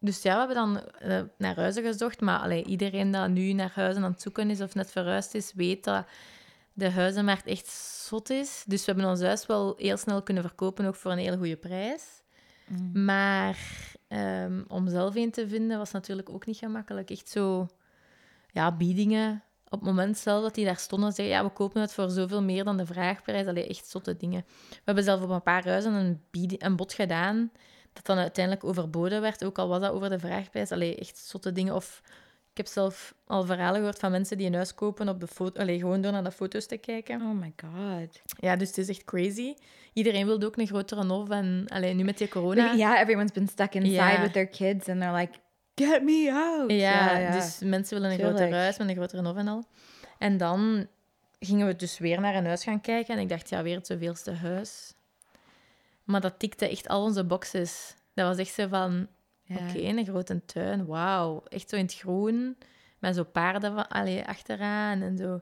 [0.00, 2.20] dus ja, we hebben dan eh, naar huizen gezocht.
[2.20, 5.52] Maar allee, iedereen dat nu naar huizen aan het zoeken is of net verhuisd is,
[5.54, 6.06] weet dat
[6.72, 7.66] de huizenmarkt echt
[8.06, 8.64] zot is.
[8.66, 11.56] Dus we hebben ons huis wel heel snel kunnen verkopen, ook voor een hele goede
[11.56, 12.22] prijs.
[12.66, 13.04] Mm.
[13.04, 13.58] Maar
[14.08, 17.10] ehm, om zelf een te vinden was natuurlijk ook niet gemakkelijk.
[17.10, 17.68] Echt zo,
[18.50, 19.42] ja, biedingen.
[19.64, 22.42] Op het moment zelf dat die daar stonden, zeiden ja, we kopen het voor zoveel
[22.42, 23.46] meer dan de vraagprijs.
[23.46, 24.44] Allee, echt zotte dingen.
[24.70, 27.50] We hebben zelf op een paar huizen een, bied- een bod gedaan
[27.92, 30.70] dat dan uiteindelijk overboden werd, ook al was dat over de vraagprijs.
[30.72, 31.74] Allee, echt zotte dingen.
[31.74, 32.02] Of
[32.50, 35.60] ik heb zelf al verhalen gehoord van mensen die een huis kopen op de foto,
[35.60, 37.20] allee, gewoon door naar de foto's te kijken.
[37.22, 38.20] Oh my god.
[38.38, 39.54] Ja, dus het is echt crazy.
[39.92, 42.74] Iedereen wilde ook een grotere hof en allee, nu met die corona.
[42.74, 44.20] Yeah, everyone's been stuck inside Ja.
[44.20, 45.38] with their kids and they're like,
[45.74, 46.70] get me out.
[46.70, 49.64] Ja, dus mensen willen een groter huis met een grotere hof en al.
[50.18, 50.86] En dan
[51.38, 53.14] gingen we dus weer naar een huis gaan kijken.
[53.14, 54.94] En ik dacht, ja, weer het zoveelste huis.
[56.04, 57.94] Maar dat tikte echt al onze boxes.
[58.14, 59.06] Dat was echt zo van,
[59.42, 59.56] Ja.
[59.56, 61.42] oké, een grote tuin, wauw.
[61.48, 62.56] Echt zo in het groen,
[62.98, 65.40] met zo paarden van, allee, achteraan en zo.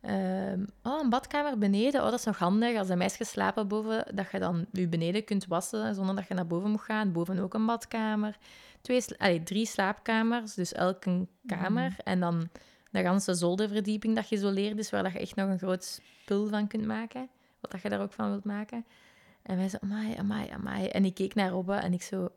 [0.00, 2.00] Ehm, oh, een badkamer beneden.
[2.02, 2.76] Oh, dat is nog handig.
[2.78, 6.34] Als de meisjes slapen boven, dat je dan je beneden kunt wassen zonder dat je
[6.34, 7.12] naar boven moet gaan.
[7.12, 8.36] Boven ook een badkamer.
[8.80, 11.96] Twee, allee, drie slaapkamers, dus elk een kamer.
[12.04, 12.48] En dan
[12.90, 16.66] de ganse zolderverdieping dat geïsoleerd is, waar dat je echt nog een groot spul van
[16.66, 17.28] kunt maken.
[17.60, 18.84] Wat dat je daar ook van wilt maken.
[19.46, 20.86] En wij zo, amai, amai, amai.
[20.86, 22.28] En ik keek naar Robbe en ik zo...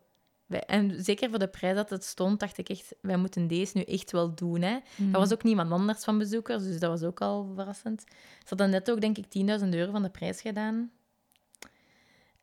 [0.46, 3.76] wij- En zeker voor de prijs dat het stond, dacht ik echt, wij moeten deze
[3.76, 4.62] nu echt wel doen.
[4.62, 4.78] Hè.
[4.96, 5.12] Mm.
[5.14, 8.04] Er was ook niemand anders van bezoekers, dus dat was ook al verrassend.
[8.38, 9.24] Ze hadden net ook, denk ik,
[9.60, 10.90] 10.000 euro van de prijs gedaan.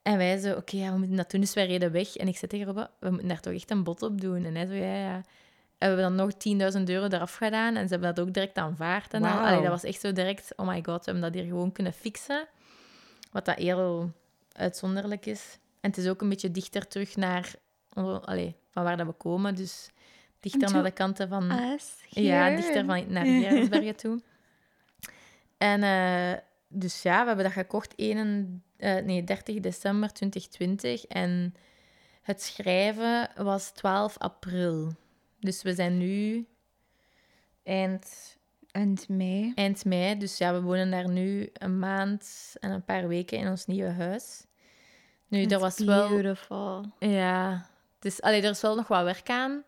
[0.02, 1.40] En wij zo, oké, ja, we moeten dat doen.
[1.40, 2.16] Dus wij reden weg.
[2.16, 4.44] En ik zei tegen Robbe, we moeten daar toch echt een bod op doen.
[4.44, 5.14] En hij zo, ja, ja.
[5.14, 6.32] En we hebben dan nog
[6.78, 7.76] 10.000 euro eraf gedaan.
[7.76, 9.14] En ze hebben dat ook direct aanvaard.
[9.14, 9.38] En al.
[9.46, 11.92] Allee, dat was echt zo direct, oh my god, we hebben dat hier gewoon kunnen
[11.92, 12.46] fixen.
[13.32, 14.12] Wat dat heel
[14.58, 15.58] uitzonderlijk is.
[15.80, 17.54] En het is ook een beetje dichter terug naar,
[17.94, 19.54] allee, van waar dat we komen.
[19.54, 19.90] Dus
[20.40, 21.44] dichter naar de kanten van...
[22.08, 24.22] Ja, dichter van, naar Geraardsbergen toe.
[25.58, 31.04] En eh, dus ja, we hebben dat gekocht 1, eh, nee, 30 december 2020.
[31.06, 31.54] En
[32.22, 34.92] het schrijven was 12 april.
[35.40, 36.46] Dus we zijn nu
[37.62, 38.36] eind,
[38.70, 39.52] And May.
[39.54, 40.16] eind mei.
[40.18, 43.90] Dus ja, we wonen daar nu een maand en een paar weken in ons nieuwe
[43.90, 44.44] huis.
[45.28, 46.08] Nu, er was wel...
[46.08, 46.84] beautiful.
[46.98, 49.62] Ja, het is, allee, er is wel nog wat werk aan.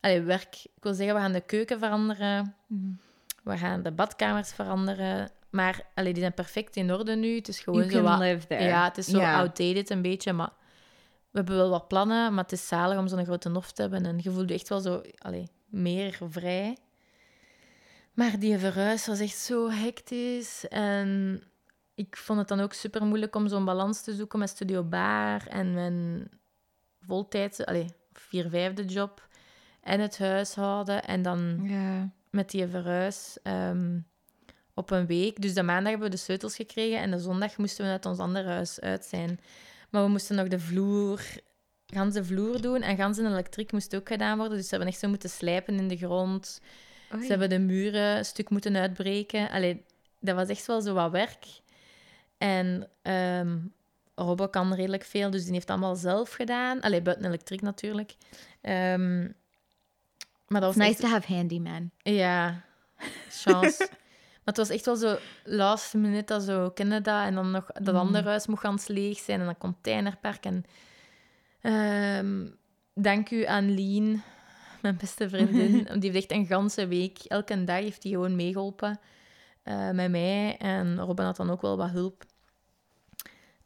[0.00, 2.54] Allee, werk, ik wil zeggen, we gaan de keuken veranderen.
[2.66, 3.00] Mm.
[3.42, 5.30] We gaan de badkamers veranderen.
[5.50, 7.34] Maar allee, die zijn perfect in orde nu.
[7.34, 8.20] Het is gewoon You zo can wat...
[8.20, 8.62] live there.
[8.62, 9.38] Ja, het is zo Ja.
[9.38, 10.52] outdated een beetje, maar
[11.30, 12.34] we hebben wel wat plannen.
[12.34, 14.06] Maar het is zalig om zo'n grote nof te hebben.
[14.06, 16.76] En je voelt je echt wel zo allee, meer vrij.
[18.14, 20.68] Maar die verhuis was echt zo hectisch.
[20.68, 21.42] En
[22.00, 25.46] ik vond het dan ook super moeilijk om zo'n balans te zoeken met Studio Bar
[25.46, 26.28] en mijn
[27.00, 29.28] voltijdse, allee, vier vijfde job
[29.82, 31.04] en het huishouden.
[31.04, 32.10] En dan Ja.
[32.30, 33.98] met die verhuis ehm,
[34.74, 35.40] op een week.
[35.42, 38.18] Dus de maandag hebben we de sleutels gekregen en de zondag moesten we uit ons
[38.18, 39.40] andere huis uit zijn.
[39.90, 41.20] Maar we moesten nog de vloer,
[41.86, 44.56] ganse vloer doen en ganse elektriek moest ook gedaan worden.
[44.56, 46.60] Dus ze hebben echt zo moeten slijpen in de grond.
[47.14, 47.22] Oei.
[47.22, 49.50] Ze hebben de muren een stuk moeten uitbreken.
[49.50, 49.84] Allee,
[50.20, 51.44] dat was echt wel zo wat werk.
[52.40, 52.88] En
[54.14, 56.80] Robbo kan redelijk veel, dus die heeft allemaal zelf gedaan.
[56.80, 58.14] Allee, buiten elektriek natuurlijk.
[58.60, 59.20] Ehm,
[60.46, 61.90] maar dat was nice echt- to have handyman.
[62.02, 62.62] ja,
[63.30, 63.78] chance.
[64.44, 67.24] maar het was echt wel zo last minute, dat zo, ken je dat?
[67.26, 68.00] En dan nog dat Mm.
[68.00, 70.44] andere huis mocht gans leeg zijn en een containerpark.
[70.44, 70.64] En,
[71.60, 72.46] ehm,
[72.94, 74.22] dank u aan Lien,
[74.82, 75.86] mijn beste vriendin.
[76.00, 79.00] Die heeft echt een ganse week, elke dag heeft die gewoon meegeholpen
[79.62, 80.56] eh, met mij.
[80.56, 82.24] En Robin had dan ook wel wat hulp.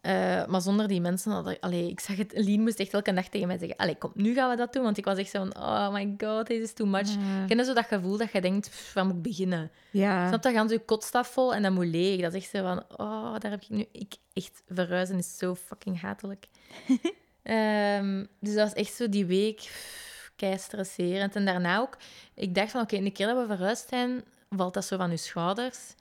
[0.04, 1.58] Eh, maar zonder die mensen had ik...
[1.60, 2.32] Allee, ik zag het...
[2.34, 3.76] Lien moest echt elke dag tegen mij zeggen...
[3.76, 4.82] Allee, kom, nu gaan we dat doen.
[4.82, 5.56] Want ik was echt zo van...
[5.56, 7.08] Oh my god, this is too much.
[7.08, 7.46] Ja.
[7.46, 9.70] Ken je zo dat gevoel dat je denkt, pff, waar moet ik beginnen?
[9.90, 10.28] Ja.
[10.28, 12.20] Snap dan gaan ze je kotstaf vol en dat moet leeg.
[12.20, 13.84] Dat is echt zo van, oh, daar heb ik nu...
[13.92, 16.46] Ik, echt, verhuizen is zo fucking hatelijk.
[17.42, 21.36] Ehm, dus dat was echt zo die week, pff, kei stresserend.
[21.36, 21.96] En daarna ook,
[22.34, 25.16] ik dacht van, oké, een keer dat we verhuisd zijn, valt dat zo van je
[25.16, 25.94] schouders.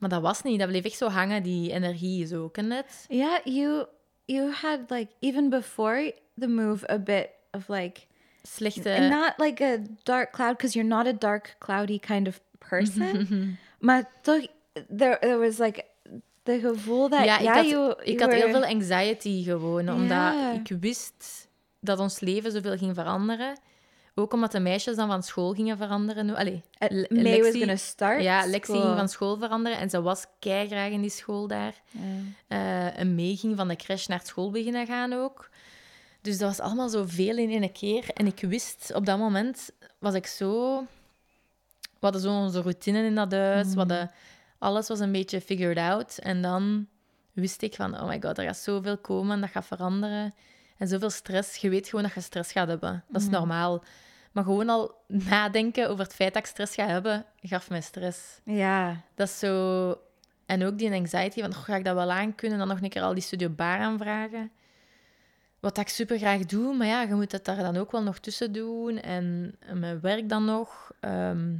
[0.00, 3.04] Maar dat was niet, dat bleef echt zo hangen, die energie, zo, ken je het?
[3.08, 3.86] Yeah, you
[4.24, 8.00] you had like even before the move a bit of like
[8.42, 8.90] Slechte...
[8.90, 13.58] and not like a dark cloud because you're not a dark cloudy kind of person.
[13.78, 14.46] maar toch
[14.96, 15.84] there there was like
[16.42, 19.88] the gevoel that ja, ik yeah, had, you, ik you had heel veel anxiety gewoon,
[19.88, 20.52] omdat Ja.
[20.52, 21.48] ik wist
[21.80, 23.58] dat ons leven zoveel ging veranderen.
[24.14, 26.36] Ook omdat de meisjes dan van school gingen veranderen.
[26.36, 28.22] Allee, Le- May was gonna start.
[28.22, 31.74] ja, Lexi ging van school veranderen en ze was graag in die school daar.
[32.48, 35.48] Eh, en May ging van de crash naar school beginnen gaan ook.
[36.20, 38.04] Dus dat was allemaal zoveel in één keer.
[38.14, 40.78] En ik wist, op dat moment was ik zo...
[41.80, 43.74] We hadden zo onze routine in dat huis.
[43.74, 44.10] Hadden,
[44.58, 46.18] alles was een beetje figured out.
[46.18, 46.86] En dan
[47.32, 50.34] wist ik van, oh my god, er gaat zoveel komen, dat gaat veranderen.
[50.80, 51.56] En zoveel stress.
[51.56, 53.04] Je weet gewoon dat je stress gaat hebben.
[53.08, 53.84] Dat is normaal.
[54.32, 58.40] Maar gewoon al nadenken over het feit dat ik stress ga hebben, gaf mij stress.
[58.44, 59.00] Ja.
[59.14, 59.94] Dat is zo...
[60.46, 62.58] En ook die anxiety van, "Goh, ga ik dat wel aankunnen?
[62.58, 64.50] Dan nog een keer al die studio bar aanvragen.
[65.60, 68.18] wat ik super graag doe, maar ja, je moet het daar dan ook wel nog
[68.18, 68.98] tussen doen.
[68.98, 70.90] En, en mijn werk dan nog.
[71.00, 71.54] Ehm,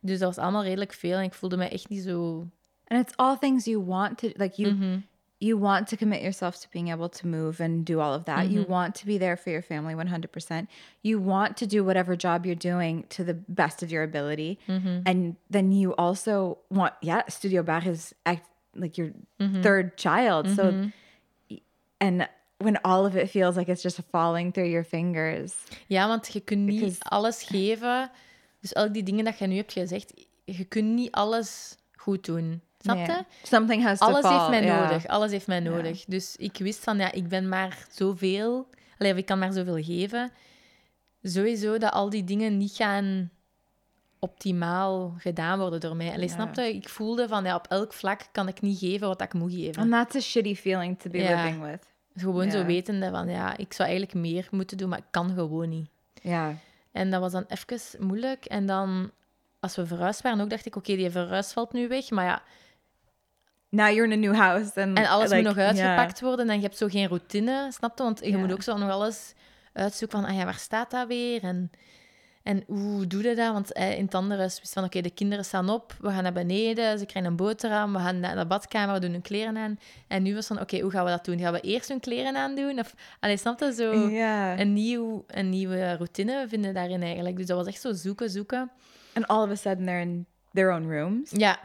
[0.00, 1.16] dus dat was allemaal redelijk veel.
[1.16, 2.46] En ik voelde me echt niet zo...
[2.86, 4.98] And it's all things you want to like you Mhm.
[5.40, 8.50] You want to commit yourself to being able to move and do all of that.
[8.50, 8.72] You mm-hmm.
[8.72, 10.66] want to be there for your family 100%.
[11.02, 14.58] You want to do whatever job you're doing to the best of your ability.
[14.68, 15.00] Mm-hmm.
[15.06, 19.62] And then you also want, yeah, Studio Bar is act, like your mm-hmm.
[19.62, 20.48] third child.
[20.50, 20.90] So,
[22.00, 25.54] and when all of it feels like it's just falling through your fingers.
[25.88, 28.10] Ja, want je kunt niet Because- alles geven.
[28.60, 30.12] Dus al die dingen dat je nu hebt gezegd,
[30.44, 32.60] je kunt niet alles goed doen.
[32.78, 33.02] Snap je?
[33.02, 33.20] Yeah.
[33.42, 34.38] Something has to Alles fall.
[34.38, 34.88] heeft mij yeah.
[34.88, 35.06] nodig.
[35.06, 36.04] Alles heeft mij nodig.
[36.04, 38.68] Dus ik wist van, ja, ik ben maar zoveel...
[38.98, 40.30] Allee, of ik kan maar zoveel geven.
[41.22, 43.30] Sowieso dat al die dingen niet gaan
[44.18, 46.12] optimaal gedaan worden door mij.
[46.12, 46.34] Allee, Ja.
[46.34, 46.74] snap je?
[46.74, 49.82] Ik voelde van, ja, op elk vlak kan ik niet geven wat ik moet geven.
[49.82, 51.42] And that's a shitty feeling to be Ja.
[51.44, 51.86] living with.
[52.14, 52.64] Gewoon zo Ja.
[52.64, 55.88] wetende van, ja, ik zou eigenlijk meer moeten doen, maar ik kan gewoon niet.
[56.22, 56.50] Yeah.
[56.92, 58.44] En dat was dan even moeilijk.
[58.44, 59.10] En dan,
[59.60, 62.10] als we verhuisd waren, ook dacht ik, oké, die verhuis valt nu weg.
[62.10, 62.42] Maar ja,
[63.70, 65.68] Now you're in a new house and en alles like, moet nog yeah.
[65.68, 66.48] uitgepakt worden.
[66.48, 68.04] En je hebt zo geen routine, snap je?
[68.04, 69.34] Want je moet ook zo nog alles
[69.72, 71.42] uitzoeken van, ah ja, waar staat dat weer?
[71.42, 71.70] En,
[72.42, 73.52] en hoe doe je dat?
[73.52, 76.22] Want eh, in het andere huis wist van, oké, de kinderen staan op, we gaan
[76.22, 79.56] naar beneden, ze krijgen een boterham, we gaan naar de badkamer, we doen hun kleren
[79.56, 79.78] aan.
[80.06, 81.38] En nu was van, oké, hoe gaan we dat doen?
[81.38, 82.78] Gaan we eerst hun kleren aandoen?
[82.78, 83.72] Of, allee, snap je?
[83.72, 84.58] Zo Yeah.
[84.58, 87.36] een, nieuw, een nieuwe routine vinden daarin eigenlijk.
[87.36, 88.70] Dus dat was echt zo zoeken, zoeken.
[89.14, 91.30] And all of a sudden they're in their own rooms.
[91.30, 91.58] Ja,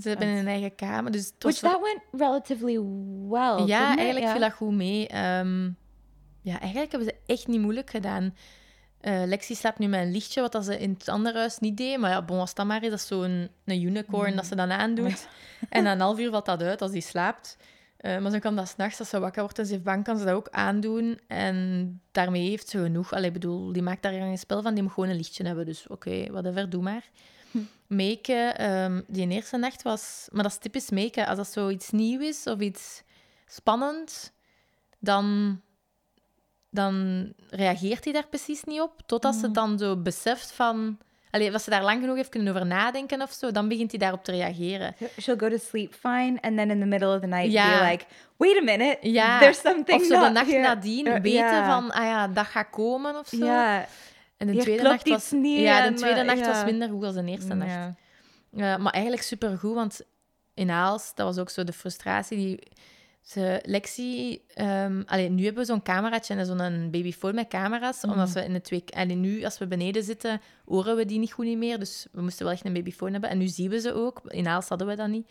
[0.00, 1.12] ze hebben een eigen kamer.
[1.12, 2.80] Dus het was Which that went relatively
[3.28, 3.66] well.
[3.66, 5.08] Ja, eigenlijk viel dat goed mee.
[5.08, 5.64] Ehm,
[6.40, 8.34] ja, eigenlijk hebben ze echt niet moeilijk gedaan.
[9.00, 11.76] Eh, Lexi slaapt nu met een lichtje, wat dat ze in het andere huis niet
[11.76, 11.98] deed.
[11.98, 14.70] Maar ja, bon, als dat maar is, dat is zo'n een unicorn dat ze dan
[14.70, 15.28] aandoet.
[15.68, 17.56] En na een half uur valt dat uit als die slaapt.
[17.98, 20.18] Eh, maar zo kan dat s'nachts, als ze wakker wordt en ze heeft bang, kan
[20.18, 21.20] ze dat ook aandoen.
[21.26, 23.12] En daarmee heeft ze genoeg.
[23.12, 25.66] Allee, bedoel, die maakt daar geen spel van, die moet gewoon een lichtje hebben.
[25.66, 27.10] Dus oké, whatever, doe maar.
[27.86, 30.28] Maken, ehm, die eerste nacht was...
[30.32, 31.26] Maar dat is typisch maken.
[31.26, 33.02] Als dat zoiets nieuw is of iets
[33.46, 34.32] spannend,
[34.98, 35.60] dan,
[36.70, 39.02] dan reageert hij daar precies niet op.
[39.06, 40.98] Totdat ze het dan zo beseft van...
[41.30, 43.98] Allee, als ze daar lang genoeg heeft kunnen over nadenken of zo, dan begint hij
[44.00, 44.94] daarop te reageren.
[45.20, 47.78] She'll go to sleep fine, and then in the middle of the night Ja.
[47.84, 48.04] be like,
[48.36, 51.90] "Wait a minute, Ja, there's something of zo de nacht here." nadien Uh, weten van,
[51.90, 53.44] ah ja, dat gaat komen of zo.
[53.44, 53.86] Ja,
[54.36, 57.14] En de Hier tweede nacht was, niet ja, de tweede nacht was minder goed als
[57.14, 57.70] de eerste nacht.
[57.70, 57.94] Ja.
[58.50, 60.00] Ja, maar eigenlijk supergoed, want
[60.54, 62.36] in Aals, dat was ook zo de frustratie.
[62.36, 62.58] Die,
[63.28, 68.02] ze, Lexi, ehm allee, nu hebben we zo'n cameraatje en zo'n babyfoon met camera's.
[68.02, 68.12] Mhm.
[68.12, 71.32] Omdat we in het week, allee, nu, als we beneden zitten, horen we die niet
[71.32, 71.78] goed niet meer.
[71.78, 73.30] Dus we moesten wel echt een babyfoon hebben.
[73.30, 74.20] En nu zien we ze ook.
[74.26, 75.30] In Aals hadden we dat niet.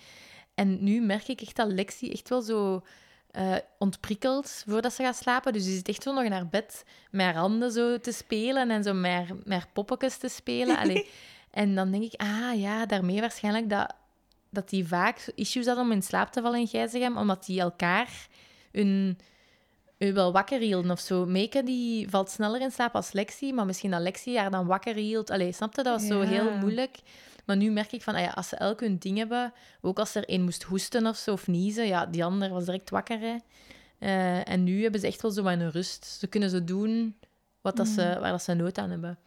[0.56, 2.84] En nu merk ik echt dat Lexi echt wel zo
[3.32, 5.54] eh, ontprikkelt voordat ze gaat slapen.
[5.54, 8.70] Dus die zit echt zo nog in haar bed met haar handen zo te spelen
[8.70, 10.78] en zo met haar, met haar poppetjes te spelen.
[10.84, 11.10] Allee.
[11.52, 13.94] en dan denk ik, ah ja, daarmee waarschijnlijk dat,
[14.58, 18.28] dat die vaak issues hadden om in slaap te vallen in Gijzegem, omdat die elkaar
[18.72, 19.18] hun,
[19.98, 21.26] hun wel wakker hielden of zo.
[21.26, 24.96] Meike die valt sneller in slaap als Lexi, maar misschien dat Lexi haar dan wakker
[24.96, 25.30] hield.
[25.30, 25.84] Allee, snapte?
[25.84, 26.98] Dat was zo heel moeilijk.
[27.46, 30.16] Maar nu merk ik van, ah ja, als ze elk hun ding hebben, ook als
[30.16, 33.20] er één moest hoesten of zo, of niezen, ja, die ander was direct wakker.
[33.20, 33.36] Hè.
[34.00, 36.06] Eh, en nu hebben ze echt wel zo een rust.
[36.06, 37.16] Ze kunnen zo doen
[37.62, 39.18] wat dat ze, waar dat ze nood aan hebben.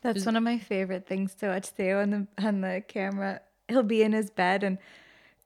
[0.00, 3.42] That's Dus- one of my favorite things to watch Theo on the on the camera.
[3.68, 4.78] He'll be in his bed and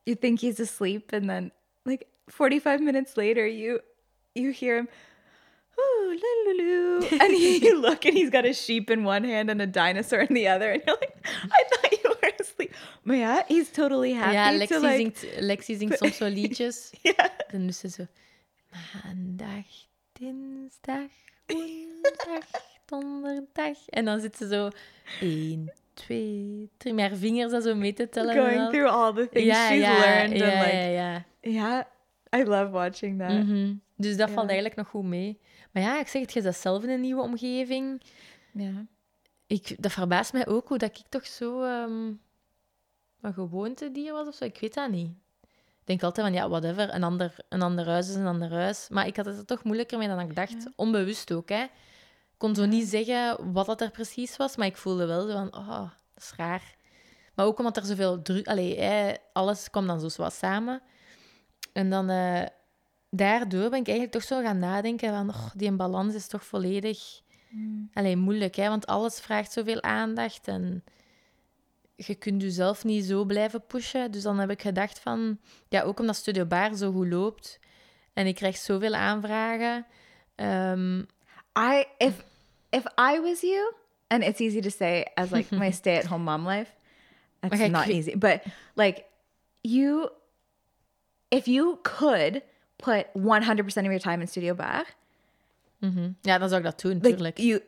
[0.07, 1.53] you think he's asleep, and then
[1.85, 3.81] like 45 minutes later, you
[4.35, 4.89] you hear him.
[5.79, 7.13] Ooh, lululu.
[7.21, 10.35] and you look and he's got a sheep in one hand and a dinosaur in
[10.35, 10.71] the other.
[10.73, 12.75] And you're like, I thought you were asleep.
[13.05, 14.97] Maar ja, he's totally happy ja, Lexi, like...
[14.97, 16.93] zingt, Lexi zingt soms zo liedjes.
[17.03, 17.31] Ja.
[17.51, 18.07] Dan is ze zo...
[18.73, 19.67] Maandag,
[20.13, 21.11] dinsdag,
[21.47, 22.47] woensdag,
[22.87, 23.79] donderdag.
[23.89, 24.71] En dan zit ze zo...
[25.21, 26.95] 1, 2, 3...
[26.95, 28.34] Met haar vingers dat zo mee te tellen.
[28.34, 30.38] en Going through all the things she's learned.
[30.38, 31.88] ja, and like, ja, ja.
[32.36, 33.30] I love watching that.
[33.30, 33.74] Mhm.
[33.97, 35.40] Dus dat valt eigenlijk nog goed mee.
[35.70, 38.03] Maar ja, ik zeg het, je zelf in een nieuwe omgeving.
[38.53, 38.86] Ja.
[39.47, 42.12] Ik, dat verbaast mij ook hoe dat ik toch zo ehm,
[43.20, 44.45] een gewoontedier was of zo.
[44.45, 45.11] Ik weet dat niet.
[45.80, 48.88] Ik denk altijd van, ja, whatever, een ander, een ander huis is een ander huis.
[48.88, 50.68] Maar ik had het er toch moeilijker mee dan ik dacht.
[50.76, 51.64] Onbewust ook, hè.
[52.43, 55.32] Ik kon zo niet zeggen wat dat er precies was, maar ik voelde wel zo
[55.32, 56.76] van, oh, dat is raar.
[57.34, 58.47] Maar ook omdat er zoveel druk...
[58.47, 60.82] Allee, alles kwam dan zo wat samen.
[61.72, 62.11] En dan...
[62.11, 62.47] eh,
[63.11, 67.20] daardoor ben ik eigenlijk toch zo gaan nadenken van, oh, die balans is toch volledig...
[67.93, 68.68] Alleen moeilijk, hè?
[68.68, 70.84] want alles vraagt zoveel aandacht en
[71.97, 74.11] je kunt jezelf niet zo blijven pushen.
[74.11, 75.38] Dus dan heb ik gedacht van,
[75.68, 77.59] ja, ook omdat Studio Bar zo goed loopt
[78.12, 79.86] en ik krijg zoveel aanvragen,
[80.34, 80.99] Ehm,
[81.59, 82.24] I if
[82.73, 83.73] if I was you,
[84.11, 86.68] and it's easy to say as like my stay-at-home mom life.
[87.41, 88.45] That's Okay, not cre- easy, but
[88.77, 89.05] like
[89.64, 90.11] you,
[91.31, 92.43] if you could
[92.79, 94.85] put one hundred percent of your time in Studio Bar,
[96.23, 97.61] ja, dan zou ik dat doen, like you,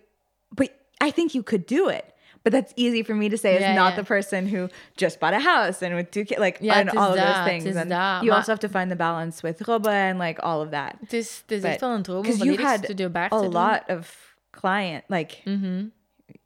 [0.50, 0.70] but
[1.02, 2.04] I think you could do it.
[2.44, 3.96] But that's easy for me to say as Yeah, not yeah.
[3.96, 7.10] the person who just bought a house and with two kids, like yeah, and all
[7.10, 7.76] of dat, those things.
[7.76, 10.60] And dat, you maar- also have to find the balance with Robba and like all
[10.60, 10.94] of that.
[11.00, 13.10] Het is, het is But- echt wel een droom om Because you volledig had Studio
[13.14, 13.52] a te doen.
[13.52, 14.23] lot of
[14.60, 15.84] client, like Mhm.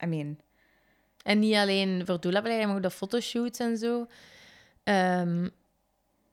[0.03, 0.39] I mean,
[1.23, 4.07] En niet alleen voor doelabeleid, maar ook de fotoshoots en zo.
[4.85, 5.49] Ehm,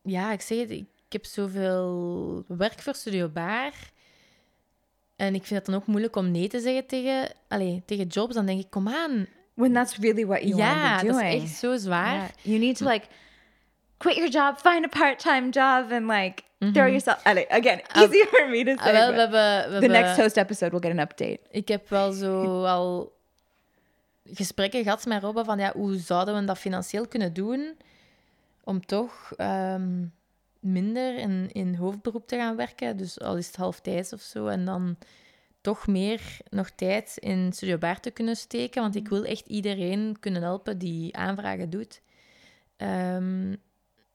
[0.02, 3.72] ja, ik zeg het, ik heb zoveel werk voor Studio Baar.
[5.16, 8.34] En ik vind het dan ook moeilijk om nee te zeggen tegen, allee, tegen jobs.
[8.34, 9.26] Dan denk ik, kom aan.
[9.54, 11.34] when that's really what you want ja, to be dat doing.
[11.34, 12.14] is echt zo zwaar.
[12.16, 12.28] Yeah.
[12.42, 13.06] You need to like
[13.98, 16.42] quit your job, find a part-time job, and like
[16.72, 17.20] throw yourself.
[17.24, 18.92] Allee, Again, easy for me to say.
[18.92, 21.40] we hebben, we the next host episode, we'll get an update.
[21.50, 22.42] Ik heb wel zo
[22.74, 23.12] al
[24.32, 27.76] gesprekken gehad met Robbe van ja, hoe zouden we dat financieel kunnen doen
[28.64, 30.04] om toch ehm,
[30.60, 32.96] minder in, in hoofdberoep te gaan werken.
[32.96, 34.46] Dus al is het halftijds of zo.
[34.46, 34.96] En dan
[35.60, 36.20] toch meer
[36.50, 38.82] nog tijd in Studio Baar te kunnen steken.
[38.82, 42.00] Want ik wil echt iedereen kunnen helpen die aanvragen doet.
[42.76, 43.54] Ehm,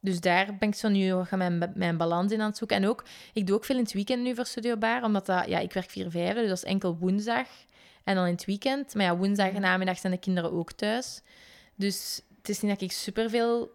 [0.01, 2.77] dus daar ben ik zo nu mijn, mijn balans in aan het zoeken.
[2.77, 5.03] En ook, ik doe ook veel in het weekend nu voor Studio Baar.
[5.03, 7.47] Omdat dat, ja, ik werk vier vijfde, dus dat is enkel woensdag.
[8.03, 8.95] En dan in het weekend.
[8.95, 11.21] Maar ja, woensdag en namiddag zijn de kinderen ook thuis.
[11.75, 13.71] Dus het is niet dat ik superveel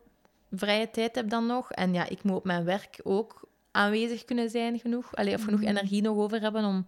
[0.50, 1.72] vrije tijd heb dan nog.
[1.72, 5.14] En ja, ik moet op mijn werk ook aanwezig kunnen zijn genoeg.
[5.14, 6.86] Allee, of genoeg energie nog over hebben om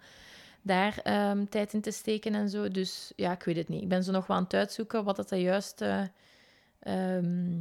[0.62, 2.68] daar ehm, tijd in te steken en zo.
[2.68, 3.82] Dus ja, ik weet het niet.
[3.82, 6.10] Ik ben zo nog wel aan het uitzoeken wat dat de juiste
[6.78, 7.60] ehm,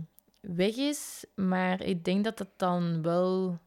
[0.56, 1.26] weg is.
[1.36, 3.58] Maar ik denk dat het dan wel,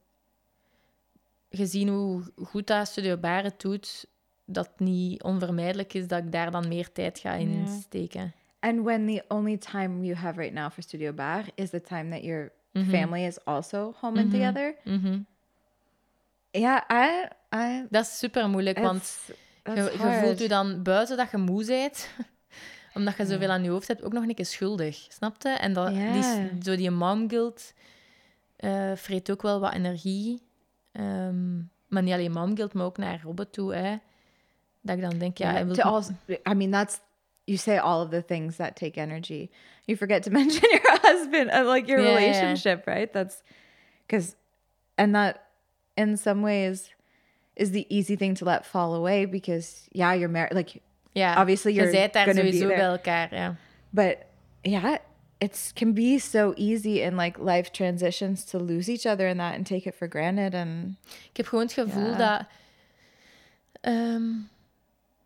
[1.50, 4.06] gezien hoe goed dat Studio Bar het doet,
[4.44, 7.66] dat niet onvermijdelijk is dat ik daar dan meer tijd ga in Ja.
[7.80, 8.32] steken.
[8.60, 12.10] And when the only time you have right now for Studio Bar is the time
[12.10, 14.74] that your family is also home and together.
[14.84, 15.18] Mhm.
[16.50, 19.20] Yeah, I, I, Dat is super moeilijk, want
[19.64, 22.08] je, je voelt je dan buiten dat je moe bent,
[22.94, 25.06] omdat je zoveel aan je hoofd hebt, ook nog een keer schuldig.
[25.08, 25.48] Snapte?
[25.48, 26.48] En dat, die, Ja.
[26.62, 27.72] zo die mom guilt
[28.56, 30.42] eh, vreet ook wel wat energie.
[30.92, 31.56] Ehm,
[31.88, 33.74] maar niet alleen mom guilt, maar ook naar Robert toe.
[33.74, 33.96] Hè.
[34.80, 37.00] Dat ik dan denk, ja, wil to also, I mean, that's
[37.44, 39.50] you say all of the things that take energy.
[39.84, 42.14] You forget to mention your husband and like your yeah.
[42.14, 43.12] relationship, right?
[43.12, 43.42] That's
[44.06, 44.36] because,
[44.94, 45.40] and that
[45.94, 46.94] in some ways
[47.56, 50.54] is the easy thing to let fall away because yeah, you're married.
[50.54, 50.82] Like,
[51.12, 52.90] ja, obviously je you're bent daar be sowieso bij there.
[52.90, 53.34] elkaar.
[53.34, 53.56] Ja.
[53.90, 54.16] but
[54.62, 54.96] yeah,
[55.38, 59.54] it's can be so easy in like life transitions to lose each other in that
[59.54, 60.96] and take it for granted and
[61.30, 62.42] Ik heb gewoon het gevoel dat,
[63.80, 64.22] ehm,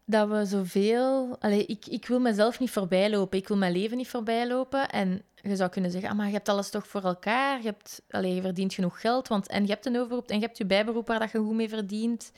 [0.05, 1.37] dat we zoveel...
[1.41, 3.39] Allee, ik, ik wil mezelf niet voorbij lopen.
[3.39, 4.89] Ik wil mijn leven niet voorbij lopen.
[4.91, 7.59] En je zou kunnen zeggen, ah, maar je hebt alles toch voor elkaar.
[7.59, 9.29] Je, hebt, allee, je verdient genoeg geld.
[9.29, 11.55] Want, en je hebt een overroep en je hebt je bijberoep waar dat je goed
[11.55, 12.33] mee verdient.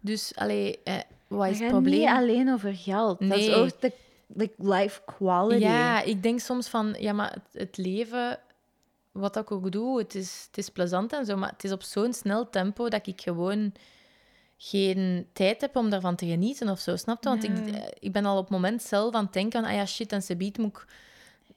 [0.00, 0.94] Dus, allee, eh,
[1.36, 1.98] wat is het probleem?
[2.00, 3.18] Niet alleen over geld.
[3.28, 3.54] Dat is Nee.
[3.54, 3.92] ook de
[4.26, 5.62] like life quality.
[5.62, 8.38] Ja, ik denk soms van, ja, maar het, het leven,
[9.12, 11.82] wat ik ook doe, het is, het is plezant en zo, maar het is op
[11.82, 13.72] zo'n snel tempo dat ik gewoon
[14.56, 17.28] geen tijd heb om daarvan te genieten of zo, snap je?
[17.28, 17.72] Want ik, Ja.
[17.72, 20.12] eh, ik ben al op het moment zelf aan het denken van, ah ja, shit,
[20.12, 20.86] en Sebiet moet ik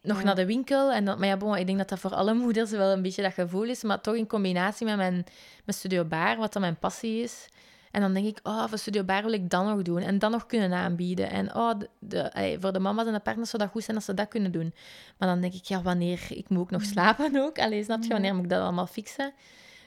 [0.02, 0.24] nog Ja.
[0.24, 0.92] naar de winkel.
[0.92, 3.22] En dat, maar ja, bon, ik denk dat dat voor alle moeders wel een beetje
[3.22, 5.26] dat gevoel is, maar toch in combinatie met mijn
[5.66, 7.48] met Studio Baar, wat dan mijn passie is.
[7.96, 10.02] En dan denk ik, oh, voor Studio Baar wil ik dat nog doen.
[10.02, 11.30] En dat nog kunnen aanbieden.
[11.30, 14.14] En oh, de, voor de mama's en de partners zou dat goed zijn als ze
[14.14, 14.74] dat kunnen doen.
[15.18, 16.20] Maar dan denk ik, ja, wanneer...
[16.30, 17.60] Ik moet ook nog slapen ook.
[17.60, 18.10] Allee, snap je?
[18.10, 19.34] Wanneer moet ik dat allemaal fixen?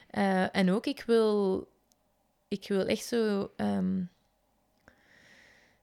[0.09, 1.67] Eh, en ook, ik wil...
[2.47, 3.51] Ik wil echt zo...
[3.55, 4.01] ehm,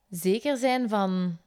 [0.09, 1.37] zeker zijn van...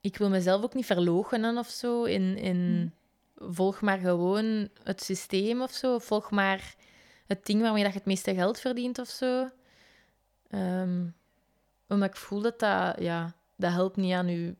[0.00, 2.36] Ik wil mezelf ook niet verloochenen of zo in...
[2.36, 2.92] in
[3.38, 5.98] Volg maar gewoon het systeem of zo.
[5.98, 6.74] Volg maar
[7.26, 9.50] het ding waarmee dat je het meeste geld verdient of zo.
[10.50, 11.04] Ehm,
[11.88, 14.54] omdat ik voel dat dat, ja, dat helpt niet aan je,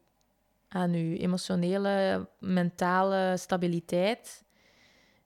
[0.68, 4.44] aan uw emotionele, mentale stabiliteit.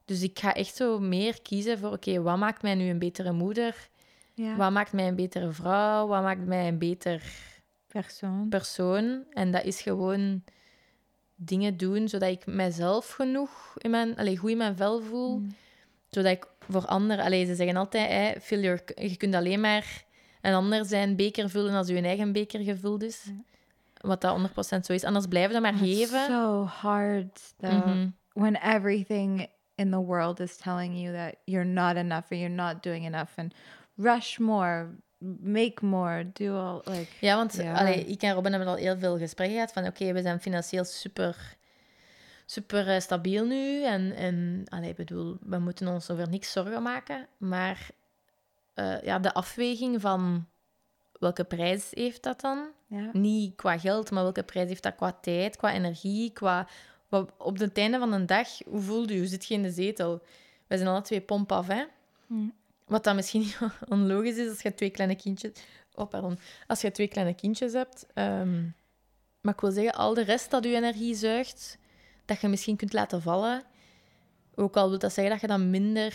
[0.05, 3.33] Dus ik ga echt zo meer kiezen voor, oké, wat maakt mij nu een betere
[3.33, 3.89] moeder?
[4.35, 4.57] Ja.
[4.57, 6.07] Wat maakt mij een betere vrouw?
[6.07, 7.23] Wat maakt mij een beter
[7.87, 8.49] Persoon.
[8.49, 9.25] persoon?
[9.31, 10.45] En dat is gewoon
[11.35, 15.55] dingen doen zodat ik mijzelf genoeg in mijn, allee, goed in mijn vel voel Mm.
[16.11, 17.25] zodat ik voor anderen...
[17.25, 20.05] Allee, ze zeggen altijd, hè, fill your, je kunt alleen maar
[20.41, 23.31] een ander zijn beker vullen als je eigen beker gevuld is.
[24.01, 25.05] Wat dat 100% zo is.
[25.05, 26.27] Anders blijven we maar It's geven.
[26.27, 28.09] so hard though Mhm.
[28.33, 32.83] when everything in the world is telling you that you're not enough or you're not
[32.83, 33.55] doing enough and
[33.97, 34.89] rush more
[35.41, 37.09] make more, do all like.
[37.21, 40.23] Ja, want allee, ik en Robin hebben al heel veel gesprekken gehad van oké, we
[40.23, 41.57] zijn financieel super,
[42.47, 43.85] super eh, stabiel nu.
[43.85, 47.27] En, en allee, ik bedoel, we moeten ons over niks zorgen maken.
[47.39, 47.89] Maar
[48.81, 50.47] eh, ja, de afweging van
[51.13, 52.69] welke prijs heeft dat dan?
[52.87, 53.09] Ja.
[53.13, 56.69] Niet qua geld, maar welke prijs heeft dat qua tijd, qua energie, qua...
[57.09, 59.19] wat- Op het einde van de dag, hoe voel je?
[59.19, 60.23] Hoe zit je in de zetel?
[60.67, 61.85] Wij zijn alle twee pomp af, hè?
[62.27, 62.49] Hm.
[62.87, 63.47] Wat dan misschien
[63.89, 65.53] onlogisch is als je twee kleine kindjes...
[65.95, 66.39] Oh, pardon.
[66.67, 68.07] Als je twee kleine kindjes hebt.
[68.15, 68.63] ehm,
[69.41, 71.79] maar ik wil zeggen, al de rest dat je energie zuigt,
[72.25, 73.63] dat je misschien kunt laten vallen.
[74.55, 76.15] Ook al wil dat zeggen dat je dan minder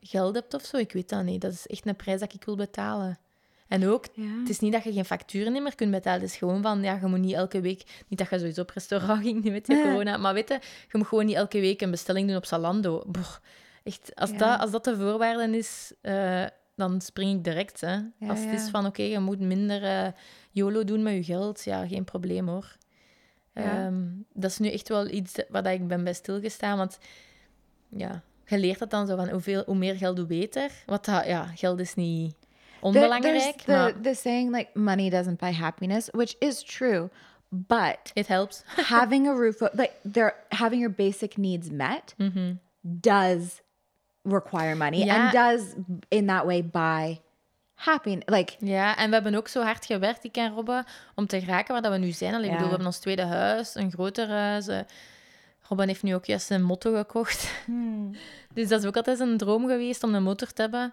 [0.00, 0.76] geld hebt of zo.
[0.76, 1.40] Ik weet dat niet.
[1.40, 3.18] Dat is echt een prijs dat ik wil betalen.
[3.68, 4.38] En ook, Ja.
[4.40, 6.20] het is niet dat je geen facturen niet meer kunt betalen.
[6.20, 8.04] Het is gewoon van, ja, je moet niet elke week...
[8.08, 9.82] Niet dat je sowieso op restaurant ging, nu met je Ja.
[9.82, 10.16] corona.
[10.16, 10.54] Maar weet je,
[10.90, 13.02] je moet gewoon niet elke week een bestelling doen op Zalando.
[13.06, 13.34] Boah,
[13.82, 14.36] echt, als, Ja.
[14.36, 16.44] dat, als dat de voorwaarde is, eh,
[16.76, 17.80] dan spring ik direct.
[17.80, 17.98] Hè.
[18.28, 20.12] Als het is van, oké, je moet minder eh,
[20.50, 22.76] YOLO doen met je geld, ja, geen probleem hoor.
[23.52, 26.98] Ehm, dat is nu echt wel iets waar dat ik ben bij stilgestaan, want
[27.88, 30.70] ja, je leert dat dan zo van, hoeveel, hoe meer geld, hoe beter.
[30.86, 32.34] Want dat, ja, geld is niet
[32.80, 37.08] onbelangrijk, the, maar the saying like money doesn't buy happiness, which is true,
[37.48, 38.62] but it helps.
[38.98, 42.54] having a roof, like there, having your basic needs met Mhm.
[42.80, 43.60] does
[44.22, 45.22] require money Ja.
[45.22, 45.62] and does
[46.08, 47.20] in that way buy
[47.74, 48.24] happiness.
[48.28, 50.84] Like Ja, en we hebben ook zo hard gewerkt, ik en Robbe,
[51.14, 52.34] om te geraken waar dat we nu zijn.
[52.34, 52.56] Allee, ik Ja.
[52.56, 54.66] bedoel, we hebben ons tweede huis, een groter huis.
[55.68, 57.50] Robin heeft nu ook juist een motto gekocht.
[58.54, 60.92] Dus dat is ook altijd een droom geweest om een motor te hebben.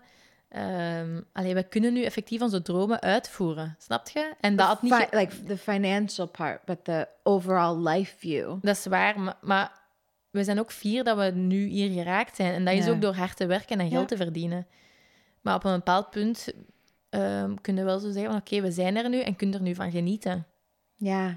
[0.50, 4.34] Ehm allee, we kunnen nu effectief onze dromen uitvoeren, snap je?
[4.40, 4.94] En dat had niet...
[4.94, 8.56] ge- like the financial part, but the overall life view.
[8.62, 9.72] Dat is waar, maar, maar
[10.30, 12.54] we zijn ook fier dat we nu hier geraakt zijn.
[12.54, 12.92] En dat is Ja.
[12.92, 14.16] ook door hard te werken en geld Ja.
[14.18, 14.68] te verdienen.
[15.42, 16.48] Maar op een bepaald punt
[17.10, 19.62] ehm kun je wel zo zeggen oké, we zijn er nu en kun je er
[19.62, 20.46] nu van genieten.
[20.96, 21.32] Yeah.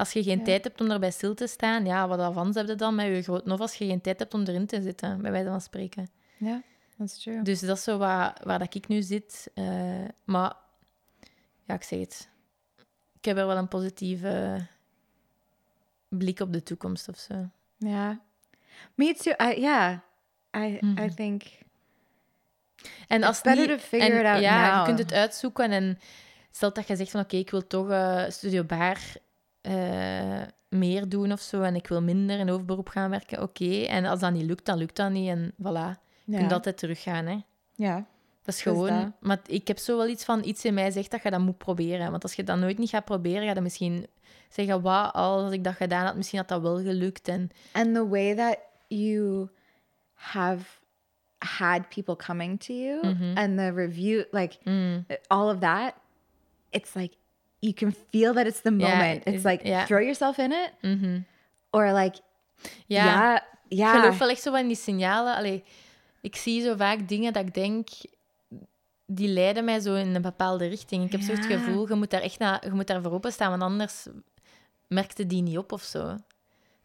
[0.00, 0.44] Als je geen Ja.
[0.44, 3.22] tijd hebt om erbij stil te staan, ja, wat avans heb je dan met je
[3.22, 6.08] groot of als je geen tijd hebt om erin te zitten, bij wijze van spreken.
[6.36, 6.58] Yeah,
[6.98, 7.42] that's true.
[7.42, 9.50] Dus dat is zo waar, waar dat ik nu zit.
[9.54, 10.56] Eh, maar
[11.64, 12.28] ja, ik zeg het.
[13.18, 14.66] Ik heb er wel een positieve
[16.08, 17.48] blik op de toekomst of zo.
[17.76, 18.16] Yeah.
[18.94, 19.48] Me too.
[19.50, 19.98] I, yeah.
[20.56, 21.08] I I Mhm.
[21.14, 21.42] think
[23.08, 25.98] En als niet, to figure en, it out ja, je kunt het uitzoeken en
[26.50, 28.98] stel dat je zegt van oké, ik wil toch eh Studio Bar
[29.60, 33.82] eh, meer doen of zo en ik wil minder in hoofdberoep gaan werken, oké.
[33.82, 35.98] En als dat niet lukt, dan lukt dat niet en voilà.
[36.24, 36.40] Je yeah.
[36.40, 37.38] kunt altijd teruggaan, hè.
[37.74, 37.96] yeah.
[38.42, 38.88] Dat is Dus gewoon...
[39.00, 39.12] dat.
[39.20, 40.44] Maar ik heb zo wel iets van...
[40.44, 42.10] Iets in mij zegt dat je dat moet proberen.
[42.10, 44.06] Want als je dat nooit niet gaat proberen, ga je misschien
[44.48, 44.82] zeggen...
[44.82, 47.28] Wat als ik dat gedaan had, misschien had dat wel gelukt.
[47.28, 48.58] En And the way that
[48.88, 49.48] you
[50.14, 50.64] have
[51.38, 53.36] had people coming to you Mhm.
[53.36, 55.94] and the review, like mm, all of that,
[56.70, 57.16] it's like
[57.60, 59.26] you can feel that it's the moment.
[59.26, 59.86] it it's like yeah.
[59.86, 61.24] throw yourself in it, mhm.
[61.70, 62.20] or like
[62.86, 65.36] Ja, yeah, ik geloof wel echt zo van die signalen.
[65.36, 65.64] Allee,
[66.20, 67.88] ik zie zo vaak dingen dat ik denk...
[69.06, 71.04] Die leiden mij zo in een bepaalde richting.
[71.04, 71.58] Ik heb zo het Ja.
[71.58, 74.06] gevoel, je moet daar echt naar, je moet daar voor openstaan, want anders
[74.86, 76.16] merkte die niet op of zo.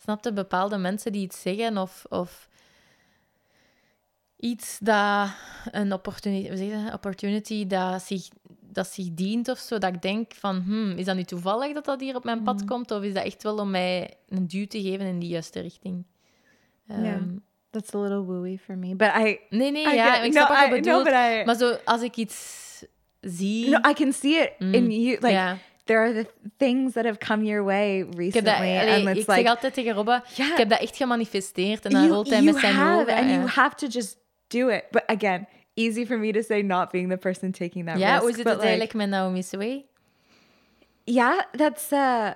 [0.01, 0.33] Snap je?
[0.33, 2.49] Bepaalde mensen die iets zeggen of, of
[4.39, 5.29] iets dat
[5.71, 8.27] een opportunity, opportunity dat zich,
[8.75, 11.85] dat zich dient of zo, dat ik denk van, hmm, is dat nu toevallig dat
[11.85, 14.65] dat hier op mijn pad komt of is dat echt wel om mij een duw
[14.67, 16.03] te geven in die juiste richting?
[16.87, 16.95] Ja.
[17.03, 17.23] Ehm,
[17.69, 18.95] that's a little wooey for me.
[18.95, 21.07] But I, Nee, nee, I ja, get- ik no, snap wat je no, bedoelt.
[21.07, 22.63] I, Maar zo, als ik iets
[23.21, 23.69] zie...
[23.69, 25.17] no, I can see it in Mm, you.
[25.21, 28.79] Like there are the things that have come your way recently, Ik, heb dat, allee,
[28.79, 30.51] and ik it's zeg like altijd tegen Robbe, Ja.
[30.51, 31.85] ik heb dat echt gemanifesteerd.
[31.85, 33.13] En dan rolt hij met zijn have, ogen.
[33.15, 34.17] and you have to just
[34.47, 34.83] do it.
[34.91, 38.21] But again, easy for me to say, not being the person taking that ja, risk.
[38.21, 39.85] hoe zit but het eigenlijk met Naomi's Way?
[41.03, 42.33] Yeah, that's uh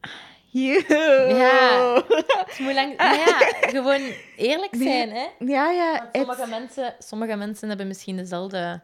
[0.50, 0.84] you.
[0.88, 2.02] Ja.
[2.06, 2.96] Het is moeilijk.
[2.96, 5.26] Maar ja, gewoon eerlijk zijn, hè?
[5.38, 6.00] yeah, yeah.
[6.12, 8.80] Want sommige It's, mensen, sommige mensen hebben misschien dezelfde...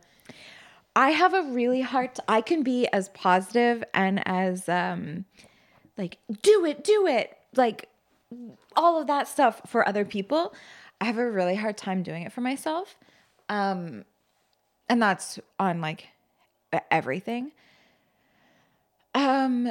[0.98, 2.18] I have a really hard.
[2.28, 5.24] I can be as positive and as um,
[5.96, 7.88] like do it, do it, like
[8.74, 10.52] all of that stuff for other people.
[11.00, 12.96] I have a really hard time doing it for myself,
[13.50, 14.04] um,
[14.88, 16.08] and that's on like
[16.90, 17.52] everything.
[19.14, 19.70] Um,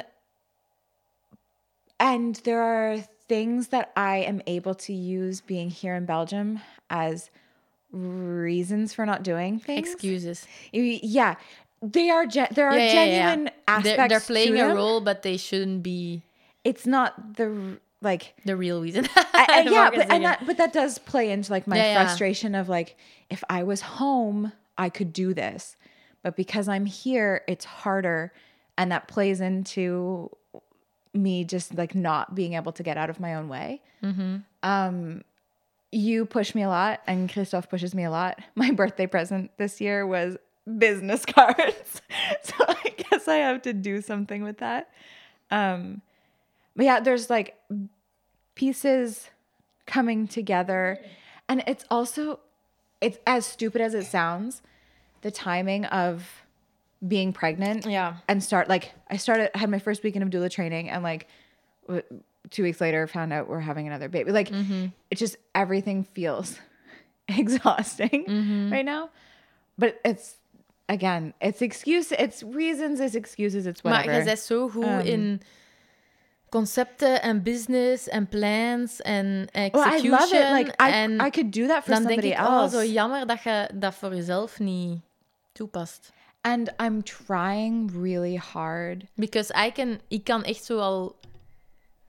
[2.00, 6.60] and there are things that I am able to use being here in Belgium
[6.90, 7.30] as
[7.92, 9.92] reasons for not doing things.
[9.92, 10.46] Excuses.
[10.72, 11.36] Yeah,
[11.82, 12.26] they are.
[12.26, 13.18] Gen- there are Yeah, yeah, yeah.
[13.30, 14.10] genuine They're, aspects.
[14.10, 16.22] they're playing a role, but they shouldn't be
[16.64, 18.34] It's not the like.
[18.46, 19.08] the real reason.
[19.16, 22.04] I- I- yeah, but and that but that does play into like my Yeah, yeah.
[22.06, 22.96] frustration of like
[23.30, 25.76] if I was home, I could do this,
[26.24, 28.32] but because I'm here, it's harder.
[28.78, 30.30] And that plays into
[31.14, 33.82] me just like not being able to get out of my own way.
[34.64, 35.24] Um,
[35.92, 38.40] you push me a lot, and Christophe pushes me a lot.
[38.56, 40.38] My birthday present this year was
[40.78, 42.02] business cards.
[42.44, 44.90] so I guess I have to do something with that.
[45.52, 46.02] Um,
[46.80, 47.58] but yeah, there's like
[48.56, 49.30] pieces
[49.86, 50.98] coming together.
[51.48, 52.40] And it's also,
[53.02, 54.62] it's as stupid as it sounds,
[55.22, 56.24] the timing of
[57.06, 58.18] being pregnant Yeah.
[58.28, 61.28] and start like I started I had my first weekend of doula training and like
[62.50, 64.32] two weeks later found out we're having another baby.
[64.32, 66.60] Like it just everything feels
[67.28, 69.10] exhausting right now.
[69.78, 70.38] But it's
[70.90, 74.24] again, it's excuse, it's reasons, it's excuses, it's whatever.
[74.26, 75.40] bent zo goed Um, in
[76.50, 79.70] concepten en business en plans en well.
[79.74, 80.52] I love it.
[80.52, 83.70] Like I, I could do that for dan denk ik, oh, zo jammer dat je
[83.74, 85.00] dat voor jezelf niet
[85.52, 86.12] toepast.
[86.42, 89.06] and I'm trying really hard.
[89.16, 91.18] Because I can, ik kan echt zo al...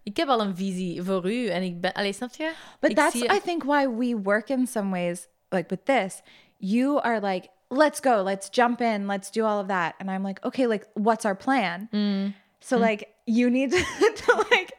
[0.03, 1.93] Ik heb al een visie voor u en ik ben...
[1.93, 2.53] Allee, snap je?
[2.81, 6.23] But ik that's zie- I think why we work in some ways like with this.
[6.57, 9.95] You are like, let's go, let's jump in, let's do all of that.
[9.99, 11.89] And I'm like, okay, like what's our plan?
[11.93, 12.35] Mm.
[12.61, 13.79] So like you need to,
[14.17, 14.73] to like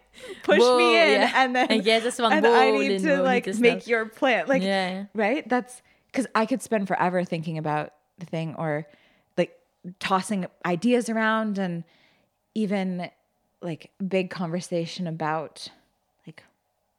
[0.43, 1.31] push Wow, me in yeah.
[1.35, 4.47] and then En jij zegt van, and I need to like make your plan.
[4.47, 5.07] Like ja.
[5.13, 5.47] right?
[5.49, 8.87] That's because I could spend forever thinking about the thing or
[9.37, 9.51] like
[9.99, 11.83] tossing ideas around and
[12.53, 13.09] even
[13.61, 15.69] like big conversation about
[16.25, 16.43] like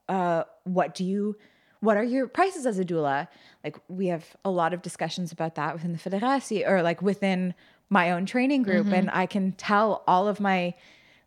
[0.08, 1.36] uh what do you
[1.80, 3.28] what are your prices as a doula
[3.64, 7.54] like we have a lot of discussions about that within the federatie or like within
[7.92, 9.18] my own training group and mm-hmm.
[9.18, 10.72] i can tell all of my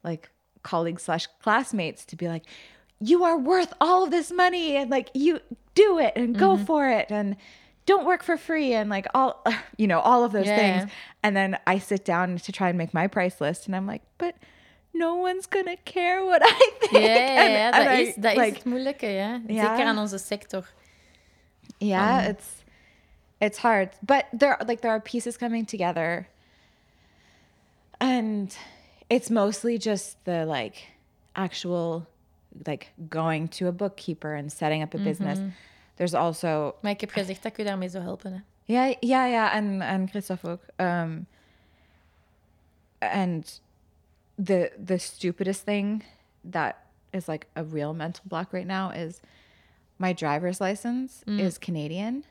[0.03, 0.29] like
[0.63, 2.43] colleagues slash classmates to be like
[2.99, 5.39] you are worth all of this money and like you
[5.75, 6.65] do it and go mm-hmm.
[6.65, 7.35] for it and
[7.85, 9.43] don't work for free and like all
[9.77, 10.57] you know all of those Yeah.
[10.57, 10.91] things
[11.21, 14.01] and then i sit down to try and make my price list and i'm like
[14.17, 14.35] but
[14.91, 18.35] no one's gonna care what i think Ja, ja, And- ja, dat, I, is, dat
[18.35, 19.41] like, is het moeilijke, ja.
[19.47, 19.67] Ja.
[19.67, 20.65] Zeker aan onze sector.
[21.79, 22.63] yeah it's
[23.39, 26.27] it's hard but there like there are pieces coming together
[27.99, 28.57] and
[29.09, 30.75] it's mostly just the like
[31.35, 32.05] actual
[32.65, 35.39] like going to a bookkeeper and setting up a business
[35.97, 38.33] there's also Maar ik heb gezegd dat ik u daarmee zou helpen.
[38.33, 38.39] Hè.
[38.65, 41.25] yeah yeah yeah and and christoph ook um
[42.99, 43.61] and
[44.45, 46.03] the the stupidest thing
[46.51, 46.75] that
[47.11, 49.19] is like a real mental block right now is
[49.97, 52.23] my driver's license is Canadian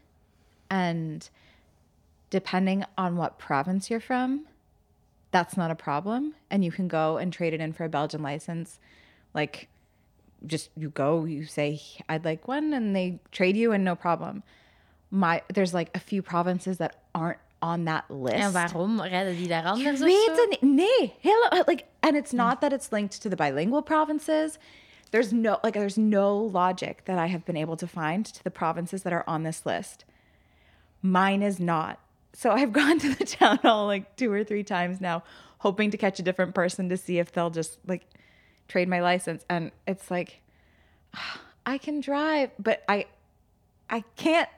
[0.68, 1.30] and
[2.30, 4.46] depending on what province you're from
[5.34, 8.22] that's not a problem and you can go and trade it in for a Belgian
[8.22, 8.78] license
[9.34, 9.68] like
[10.46, 14.42] just you go you say I'd like one and they trade you and no problem
[15.10, 19.00] my there's like a few provinces that aren't on that list En waarom?
[19.00, 20.40] Rijden die daar anders of Weet zo?
[20.40, 20.72] het niet.
[20.72, 24.58] Nee, helemaal uh, like, and it's not that it's linked to the bilingual provinces.
[25.10, 28.50] There's no like, there's no logic that I have been able to find to the
[28.50, 30.04] provinces that are on this list.
[31.00, 31.98] Mine is not.
[32.34, 35.22] So I've gone to the town hall like two or three times now,
[35.58, 38.04] hoping to catch a different person to see if they'll just like
[38.68, 39.44] trade my license.
[39.48, 40.40] And it's like,
[41.66, 43.06] I can drive, but I,
[43.88, 44.48] I can't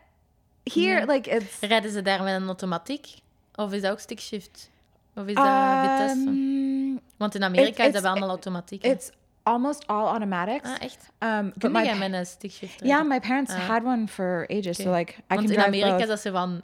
[0.64, 1.04] here.
[1.06, 1.60] Like it's.
[1.60, 3.06] Rijden ze daar met een automatiek?
[3.54, 4.70] Of is dat ook stickshift?
[5.14, 5.44] Of is dat
[5.80, 6.28] vitesse?
[6.28, 8.82] Um, Want in Amerika it's- is dat wel allemaal automatiek.
[8.82, 8.90] hè.
[8.90, 9.10] It's
[9.42, 10.68] almost all automatics.
[10.68, 11.10] Ah, echt?
[11.18, 15.12] Um, but my met een stickshift yeah, my parents had one for ages, so like
[15.12, 16.00] I Want can in drive Amerika both.
[16.00, 16.62] is dat ze van...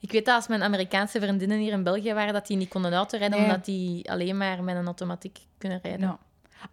[0.00, 2.92] Ik weet dat als mijn Amerikaanse vriendinnen hier in België waren, dat die niet konden
[2.92, 3.46] autorijden, Nee.
[3.48, 6.00] omdat die alleen maar met een automatiek kunnen rijden.
[6.00, 6.18] No,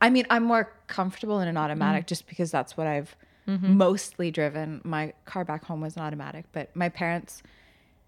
[0.05, 2.07] I mean I'm more comfortable in an automatic Mm.
[2.07, 3.15] just because that's what I've
[3.49, 3.75] Mm-hmm.
[3.77, 4.79] mostly driven.
[4.83, 7.41] My car back home was an automatic, but my parents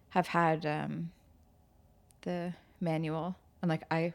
[0.10, 1.12] have had um,
[2.20, 4.14] the manual, and like I,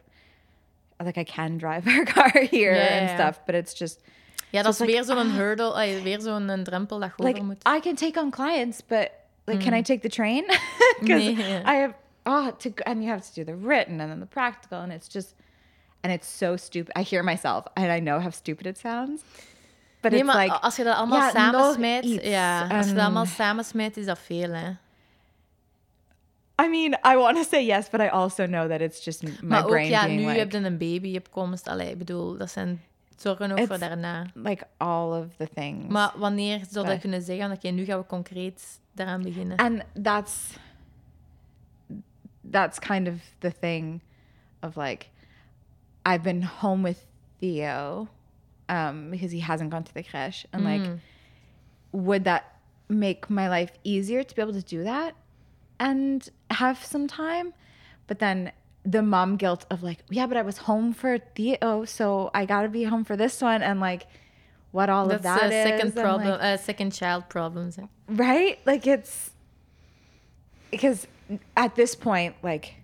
[1.05, 3.15] like I can drive our car here Yeah, and yeah.
[3.15, 4.01] stuff, but it's just
[4.51, 7.45] Ja, dat is like, weer zo'n hurdle, ay, weer zo'n drempel dat je like over
[7.47, 7.69] moet.
[7.77, 9.11] I can take on clients, but
[9.47, 10.45] like, can I take the train?
[11.01, 11.37] Because Mm.
[11.37, 11.63] Nee.
[11.65, 11.95] I have
[12.27, 15.09] oh to and you have to do the written and then the practical, and it's
[15.09, 15.35] just
[16.03, 16.93] and it's so stupid.
[16.97, 19.23] I hear myself, and I know how stupid it sounds,
[20.03, 22.25] but Nee, it's maar like als je dat allemaal ja, nog samensmijt, iets.
[22.29, 24.71] ja, als je dat allemaal samensmijt, is dat veel, hè.
[26.57, 29.31] I mean, I want to say yes, but I also know that it's just my
[29.43, 31.69] Maar ook, ja, being nu like, heb je een baby op komst.
[31.69, 32.83] Allee, ik bedoel, dat zijn
[33.23, 34.27] zorgen ook voor daarna.
[34.35, 35.93] like all of the things.
[35.93, 37.53] Maar wanneer zou dat kunnen zeggen?
[37.53, 39.57] Oké, nu gaan we concreet daaraan beginnen.
[39.57, 40.57] and that's
[42.51, 44.01] that's kind of the thing
[44.63, 45.07] of like
[46.07, 47.07] I've been home with
[47.41, 48.09] Theo
[48.69, 50.99] um because he hasn't gone to the creche and like
[51.91, 52.43] would that
[52.89, 55.15] make my life easier to be able to do that
[55.79, 57.53] and have some time
[58.07, 58.53] but then
[58.85, 62.63] the mom guilt of like, yeah, but I was home for Theo, so I got
[62.63, 64.07] to be home for this one, and like,
[64.73, 67.79] what all That's of that a is, second and, problem, like, uh, second child problems.
[68.09, 68.59] right?
[68.67, 69.31] Like it's
[70.71, 71.07] because
[71.57, 72.75] at this point, like,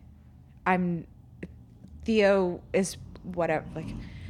[0.67, 1.07] I'm
[2.05, 3.89] Theo is whatever, like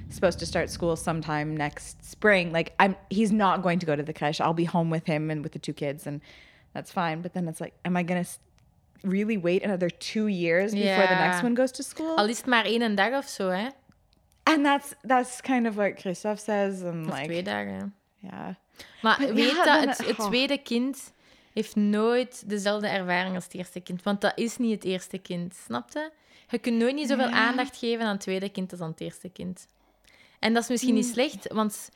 [0.09, 2.51] supposed to start school sometime next spring.
[2.51, 4.41] Like I'm, he's not going to go to the creche.
[4.41, 6.21] I'll be home with him and with the two kids, and
[6.73, 7.21] that's fine.
[7.21, 8.25] But then it's like, am I gonna
[9.03, 12.17] really wait another two years before the next one goes to school?
[12.17, 13.69] Al is het maar één dag of zo, hè?
[14.43, 17.95] and that's that's kind of what Christophe says, and Of like, twee dagen.
[18.19, 18.55] yeah,
[19.03, 21.13] Maar weet ja, dat, het, het tweede kind
[21.53, 24.03] heeft nooit dezelfde ervaring als het eerste kind.
[24.03, 26.13] Want dat is niet het eerste kind, snapte?
[26.49, 27.33] Je kunt nooit niet zoveel Ja.
[27.33, 29.67] aandacht geven aan het tweede kind als aan het eerste kind.
[30.39, 31.01] En dat is misschien Mm.
[31.01, 31.89] niet slecht, want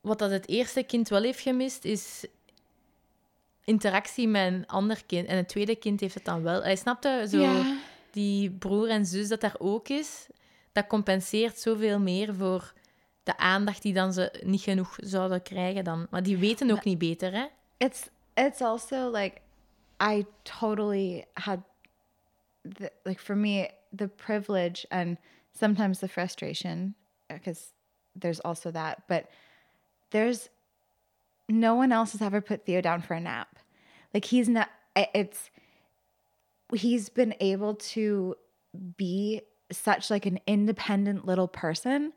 [0.00, 2.24] wat dat het eerste kind wel heeft gemist, is
[3.66, 5.26] interactie met een ander kind.
[5.28, 6.62] En het tweede kind heeft het dan wel.
[6.62, 7.76] Hij snapte zo Ja.
[8.10, 10.26] die broer en zus dat daar ook is.
[10.72, 12.72] Dat compenseert zoveel meer voor
[13.22, 16.06] de aandacht die dan ze niet genoeg zouden krijgen dan.
[16.10, 17.46] Maar die weten ook niet beter, hè?
[17.78, 19.40] it's it's also like
[20.02, 21.58] I totally had
[22.62, 25.18] the, like for me the privilege and
[25.52, 26.94] sometimes the frustration
[27.26, 27.60] because
[28.18, 29.24] there's also that but
[30.08, 30.48] there's
[31.48, 33.58] no one else has ever put Theo down for a nap.
[34.12, 35.50] Like he's not it's
[36.74, 38.36] he's been able to
[38.96, 42.12] be such like an independent little person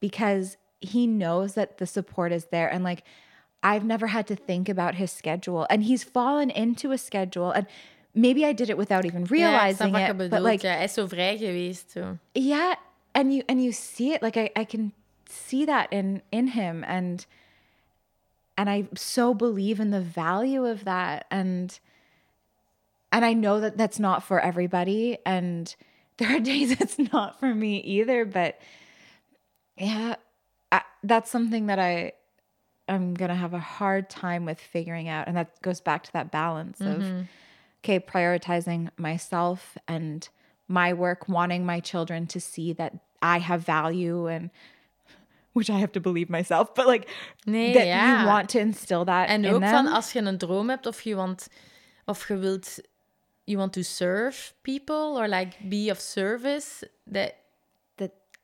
[0.00, 2.68] because he knows that the support is there.
[2.68, 3.04] And like
[3.62, 5.66] I've never had to think about his schedule.
[5.70, 7.50] And he's fallen into a schedule.
[7.50, 7.66] And
[8.14, 10.74] maybe I did it without even Ja, ik snap realizing je it but like ja,
[10.74, 11.98] hij is zo vrij geweest.
[12.32, 12.74] Yeah
[13.16, 14.22] and you and you see it.
[14.22, 14.92] Like I, I can
[15.28, 16.84] see that in in him.
[16.86, 17.26] And
[18.56, 21.26] and I so believe in the value of that.
[21.30, 21.78] And
[23.12, 25.18] and I know that that's not for everybody.
[25.24, 25.74] And
[26.18, 28.24] there are days it's not for me either.
[28.24, 28.58] But
[29.76, 30.16] yeah
[30.72, 32.12] I, that's something that I
[32.88, 35.26] I'm going to have a hard time with figuring out.
[35.26, 37.22] And that goes back to that balance of mm-hmm.
[37.84, 40.28] okay prioritizing myself and
[40.68, 44.50] my work wanting my children to see that I have value and
[45.56, 47.08] which I have to believe myself but like
[47.44, 48.14] Nee, that ja.
[48.14, 49.70] you want to instill that En in ook them.
[49.70, 51.48] van als je een droom hebt of je want
[52.04, 52.78] of je wilt
[53.44, 57.32] you want to serve people or like be of service that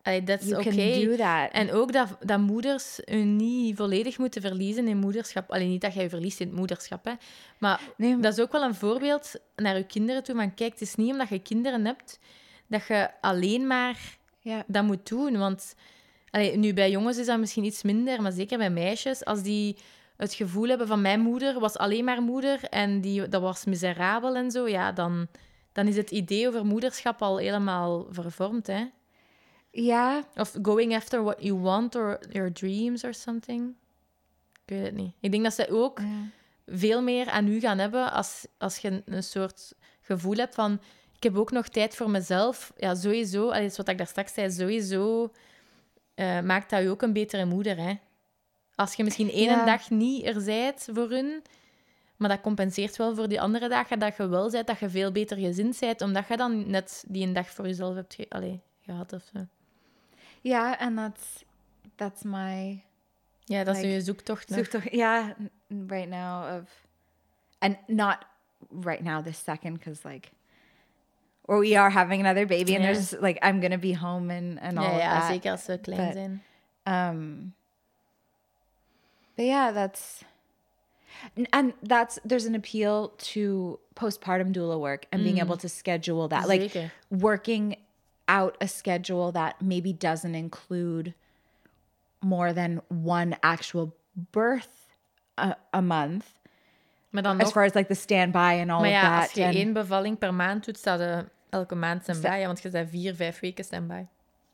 [0.01, 0.73] that that's you okay.
[0.75, 5.51] can do that En ook dat, dat moeders hun niet volledig moeten verliezen in moederschap.
[5.51, 7.13] Alleen niet dat jij je verliest in het moederschap, hè.
[7.57, 10.35] Maar Nee, maar- dat is ook wel een voorbeeld naar je kinderen toe.
[10.35, 12.19] Van kijk, het is niet omdat je kinderen hebt
[12.67, 15.37] dat je alleen maar ja dat moet doen.
[15.37, 15.75] Want
[16.33, 19.77] allee, nu bij jongens is dat misschien iets minder, maar zeker bij meisjes, als die
[20.17, 24.35] het gevoel hebben van mijn moeder was alleen maar moeder en die, dat was miserabel
[24.35, 25.27] en zo, ja, dan,
[25.71, 28.85] dan is het idee over moederschap al helemaal vervormd, hè.
[29.71, 33.73] ja Of going after what you want or your dreams or something.
[34.65, 35.13] Ik weet het niet.
[35.19, 35.99] Ik denk dat ze ook
[36.65, 40.81] veel meer aan u gaan hebben als, als je een soort gevoel hebt van...
[41.15, 42.73] Ik heb ook nog tijd voor mezelf.
[42.77, 43.47] Ja, sowieso.
[43.51, 44.51] Dat is wat ik daar straks zei.
[44.51, 45.31] Sowieso
[46.13, 47.93] eh, maakt dat je ook een betere moeder, hè.
[48.75, 49.65] Als je misschien één Ja.
[49.65, 51.41] dag niet er zijt voor hun...
[52.17, 55.11] Maar dat compenseert wel voor die andere dagen dat je wel bent, dat je veel
[55.11, 58.59] beter gezind bent, omdat je dan net die een dag voor jezelf hebt ge- allee,
[58.81, 59.45] gehad of zo.
[60.41, 61.43] ja and that's
[61.95, 62.83] that's my
[63.43, 64.49] Ja, dat is je zoektocht.
[64.49, 64.57] nog.
[64.57, 65.29] zoektocht yeah
[65.67, 66.85] n- right now of
[67.59, 68.17] and not
[68.81, 70.27] right now this second because like
[71.45, 72.93] or we are having another baby and Yeah.
[72.93, 75.65] there's like i'm gonna be home and and all Ja, of ja that zeker als
[75.65, 76.41] ze klein But- zijn.
[76.85, 77.53] um
[79.35, 80.23] but yeah that's
[81.53, 86.47] and that's there's an appeal to postpartum doula work and being able to schedule that
[86.47, 86.91] like Zeker.
[87.09, 87.75] working
[88.27, 91.13] out a schedule that maybe doesn't include
[92.21, 93.93] more than one actual
[94.31, 94.95] birth
[95.37, 96.25] a, a month
[97.13, 99.21] Maar dan as nog, far as like the standby and all maar of ja, that
[99.21, 102.27] als je and- één bevalling per maand doet, staat er elke maand stand-by.
[102.39, 104.05] Ja, want je bent vier, vijf weken stand-by.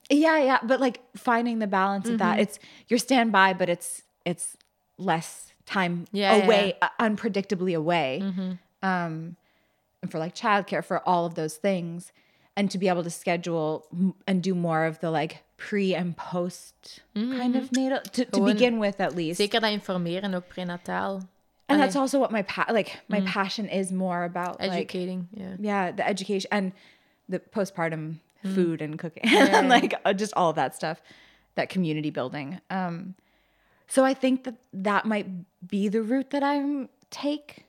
[0.01, 2.31] Yeah, yeah, but like finding the balance of that.
[2.31, 2.41] Mm-hmm.
[2.41, 4.55] It's you're standby, but it's it's
[4.95, 8.19] less time Yeah, yeah, away, uh, unpredictably away.
[8.21, 8.51] Mm-hmm.
[8.81, 9.35] Um,
[10.01, 12.11] and for like childcare, for all of those things,
[12.53, 13.85] and to be able to schedule
[14.25, 18.41] and do more of the like pre and post kind of natal to, to.
[18.45, 19.37] Begin with at least.
[19.37, 21.21] Zeker dat informeren, ook prenataal.
[21.69, 23.09] And that's also what my pa- like Mm.
[23.09, 25.27] my passion is more about educating.
[25.33, 25.45] ja.
[25.59, 26.71] yeah the education and
[27.29, 28.55] the postpartum Mm.
[28.55, 29.23] food and cooking
[29.57, 31.01] and like uh, just all of that stuff
[31.55, 33.15] that community building um
[33.87, 35.27] so i think that that might
[35.67, 37.65] be the route that i'm take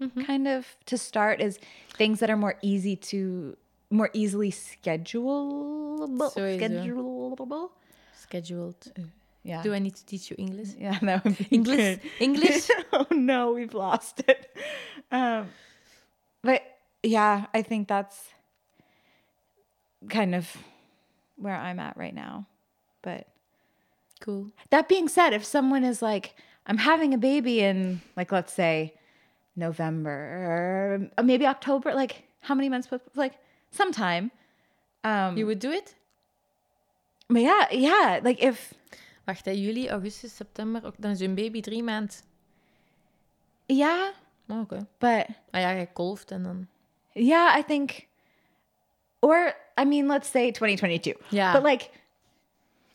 [0.00, 0.22] Mm-hmm.
[0.26, 1.60] kind of to start is
[1.96, 3.56] things that are more easy to
[3.90, 6.08] more easily schedulable.
[6.34, 6.58] Sowieso.
[6.58, 7.70] Schedulable.
[8.12, 8.92] Scheduled.
[9.44, 9.62] Yeah.
[9.62, 10.70] Do I need to teach you English?
[10.78, 11.76] Yeah, that would be English?
[11.76, 12.00] good.
[12.18, 12.68] English?
[12.92, 14.56] oh no, we've lost it.
[15.12, 15.48] Um,
[16.42, 16.62] but
[17.02, 18.18] yeah, I think that's
[20.08, 20.48] kind of
[21.36, 22.46] where I'm at right now.
[23.02, 23.28] But
[24.20, 24.50] Cool.
[24.70, 26.34] that being said, if someone is like,
[26.66, 28.94] I'm having a baby in, like, let's say
[29.56, 30.10] November
[31.18, 32.88] or maybe October, like, how many months?
[33.14, 33.34] Like,
[33.70, 34.30] sometime.
[35.04, 35.94] Um, You would do it?
[37.28, 38.72] but yeah, yeah, like if,
[39.24, 40.92] Wacht, hè, juli, augustus, september.
[40.98, 42.16] Dan is hun baby drie maanden.
[43.66, 44.08] yeah,
[44.48, 44.86] Oh, Oké.
[44.98, 46.66] but Ah ja, je kolft en dan...
[47.12, 48.06] yeah, I think,
[49.20, 51.14] or I mean, let's say 2022.
[51.30, 51.52] Ja.
[51.52, 51.90] But like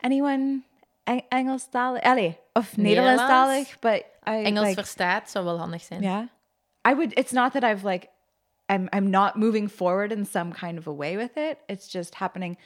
[0.01, 0.61] anyone
[1.03, 3.21] Eng- Engelstalig, allee, of Nederlands?
[3.21, 6.01] Nederlandstalig, but I Engels like, verstaat zou wel handig zijn.
[6.01, 6.27] yeah.
[6.88, 7.17] I would.
[7.17, 8.07] It's not that I've like,
[8.67, 11.57] I'm I'm not moving forward in some kind of a way with it.
[11.67, 12.57] It's just happening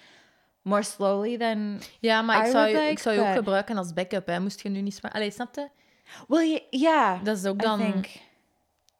[0.64, 1.80] more slowly than.
[2.00, 4.28] Ja, maar ik zou, je, ik zou je ook gebruiken als backup.
[4.28, 4.40] Hè.
[4.40, 5.00] Moest je nu niet...
[5.12, 5.68] Allee, snap je?
[6.28, 7.24] Well, y- yeah.
[7.24, 7.80] Dat is ook I dan...
[7.80, 8.08] think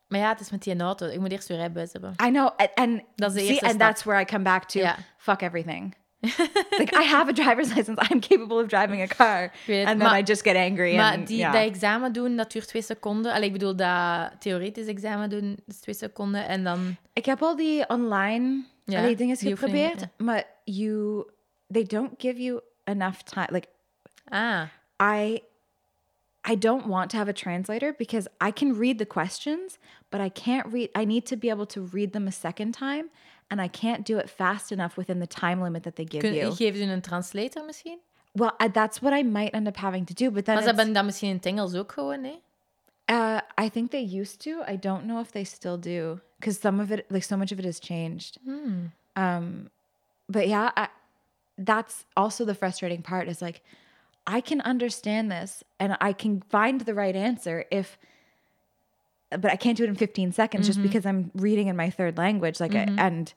[0.08, 1.06] Maar ja, het is met die auto.
[1.08, 2.12] Ik moet eerst weer rijbewijs hebben.
[2.12, 3.88] I know, and, and Dat is de see, eerste and stap.
[3.88, 4.80] that's where I come back to.
[4.80, 4.96] Ja.
[5.18, 5.96] Fuck everything.
[6.80, 8.02] like I have a driver's license.
[8.12, 10.96] I'm capable of driving a car, and then maar- I just get angry.
[10.96, 11.54] Maar and, die, yeah.
[11.54, 13.32] dat examen doen, dat duurt twee seconden.
[13.34, 16.48] Allee, ik bedoel, dat theoretisch examen doen, is twee seconden.
[16.48, 16.96] En dan...
[17.14, 21.26] Ik heb al die online Ja, allee, dingen geprobeerd, maar you
[21.74, 23.48] they don't give you enough time.
[23.52, 23.68] Like
[24.32, 24.70] Ah,
[25.00, 25.42] I
[26.52, 29.78] I don't want to have a translator because I can read the questions,
[30.10, 33.10] but I can't read I need to be able to read them a second time
[33.50, 36.34] and I can't do it fast enough within the time limit that they give kun,
[36.34, 36.52] you.
[36.56, 38.00] geven ze een translator misschien?
[38.36, 40.70] Well, I, that's what I might end up having to do, but then Maar ze
[40.70, 42.40] hebben dat misschien in het Engels ook gewoon, hè?
[43.12, 44.64] uh, I think they used to.
[44.74, 47.60] I don't know if they still do because some of it, like so much of
[47.60, 48.38] it, has changed.
[49.16, 49.70] Um,
[50.28, 50.88] but yeah, I,
[51.66, 53.28] that's also the frustrating part.
[53.28, 53.62] Is like
[54.26, 57.98] I can understand this and I can find the right answer if,
[59.30, 62.18] but I can't do it in 15 seconds just because I'm reading in my third
[62.18, 62.60] language.
[62.60, 63.34] Like, I, and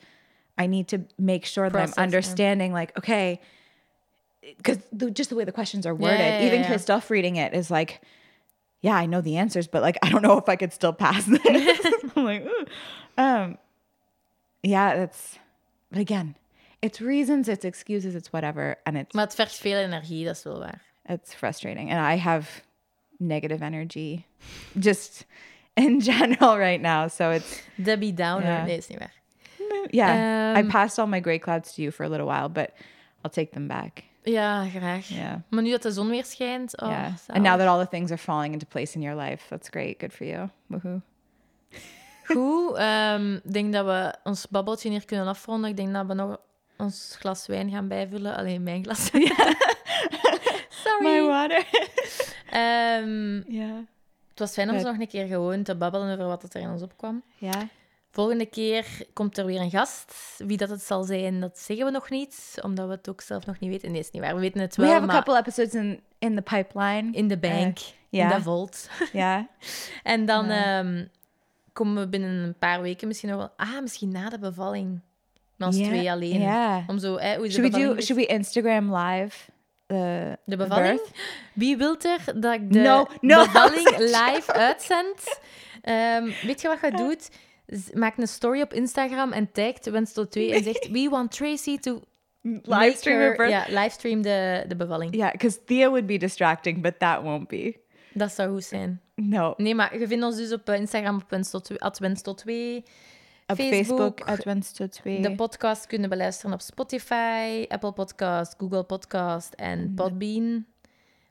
[0.58, 2.02] I need to make sure that Process, yeah.
[2.02, 2.72] I'm understanding.
[2.72, 3.40] Like, okay,
[4.56, 4.78] because
[5.12, 6.66] just the way the questions are worded, yeah, even yeah.
[6.68, 8.00] Christoph reading it is like
[8.86, 11.24] yeah, I know the answers, but like I don't know if I could still pass
[11.24, 11.40] this.
[12.16, 12.66] I'm like, "Ooh."
[13.18, 13.58] um,
[14.62, 15.38] yeah, that's.
[15.90, 16.36] But again,
[16.86, 20.42] it's reasons, it's excuses, it's whatever, and it's Maar het vergt veel energie, dat is
[20.42, 20.80] wel waar.
[21.04, 22.60] it's frustrating, and I have
[23.18, 24.24] negative energy,
[24.80, 25.26] just
[25.74, 27.08] in general right now.
[27.10, 28.62] So it's Debbie Downer.
[28.64, 29.14] Nee, is niet waar.
[29.90, 30.56] yeah.
[30.56, 32.70] I Um, passed all my gray clouds to you for a little while, but
[33.22, 34.02] I'll take them back.
[34.22, 35.08] Ja, graag.
[35.08, 35.34] Yeah.
[35.48, 36.80] Maar nu dat de zon weer schijnt...
[36.82, 37.12] Oh, yeah.
[37.26, 39.98] And now that all the things are falling into place in your life, that's great.
[40.00, 40.48] Good for you.
[40.66, 41.00] Woohoo.
[42.24, 45.70] Goed, ehm, ik denk dat we ons babbeltje hier kunnen afronden.
[45.70, 46.38] Ik denk dat we nog
[46.76, 48.36] ons glas wijn gaan bijvullen.
[48.36, 49.10] Alleen mijn glas.
[49.12, 49.28] My
[50.70, 51.26] Sorry.
[51.26, 51.66] water.
[52.50, 53.76] Ehm, yeah.
[54.30, 56.70] het was fijn om zo nog een keer gewoon te babbelen over wat er in
[56.70, 57.22] ons opkwam.
[57.38, 57.62] Yeah.
[58.10, 60.14] Volgende keer komt er weer een gast.
[60.38, 62.54] Wie dat het zal zijn, dat zeggen we nog niet.
[62.62, 63.90] Omdat we het ook zelf nog niet weten.
[63.90, 64.34] Nee, is niet waar.
[64.34, 67.12] We weten het We wel, have a maar couple episodes in in the pipeline.
[67.12, 67.78] in de bank.
[68.08, 68.30] ja.
[68.30, 68.88] In de vault.
[69.12, 69.42] yeah.
[70.02, 70.78] En dan Ja.
[70.78, 71.06] ehm,
[71.72, 73.52] komen we binnen een paar weken misschien nog wel...
[73.56, 75.00] Ah, misschien na de bevalling.
[75.56, 76.40] Met ons Yeah, twee alleen.
[76.40, 76.88] yeah.
[76.88, 77.92] Om zo, hè, hoe Should we do?
[77.92, 78.04] is.
[78.06, 79.36] Should we Instagram live
[79.86, 80.96] the De bevalling?
[80.96, 81.10] birth?
[81.52, 83.42] Wie wilt er dat ik de No, no.
[83.44, 85.38] bevalling live uitzend?
[85.82, 87.30] Ehm, weet je wat je doet?
[87.94, 90.88] Maak een story op Instagram en tagt Wenstel 2 en zegt...
[90.90, 92.00] We want Tracy to
[92.42, 93.50] Live make stream her- her birth?
[93.50, 95.14] Ja, livestream de, de bevalling.
[95.14, 97.76] Yeah, because Thea would be distracting, but that won't be.
[98.12, 99.00] Dat zou goed zijn.
[99.14, 99.54] No.
[99.56, 102.84] Nee, maar je vindt ons dus op eh, Instagram op Wenstel 2, at Wenstel 2.
[103.48, 105.22] Op Facebook, Facebook, Advent 2.
[105.22, 110.66] De podcast kunnen beluisteren op Spotify, Apple Podcast, Google Podcast en Podbean.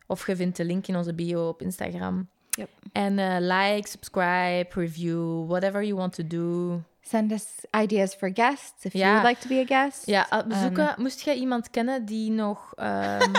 [0.08, 2.28] Of je vindt de link in onze bio op Instagram.
[2.50, 2.70] Yep.
[2.92, 6.82] En eh, like, subscribe, review, whatever you want to do.
[7.02, 7.46] Send us
[7.82, 10.06] ideas for guests if you would like to be a guest.
[10.06, 10.96] Ja, bezoeken.
[10.98, 12.74] moest jij iemand kennen die nog...
[12.76, 13.34] ehm,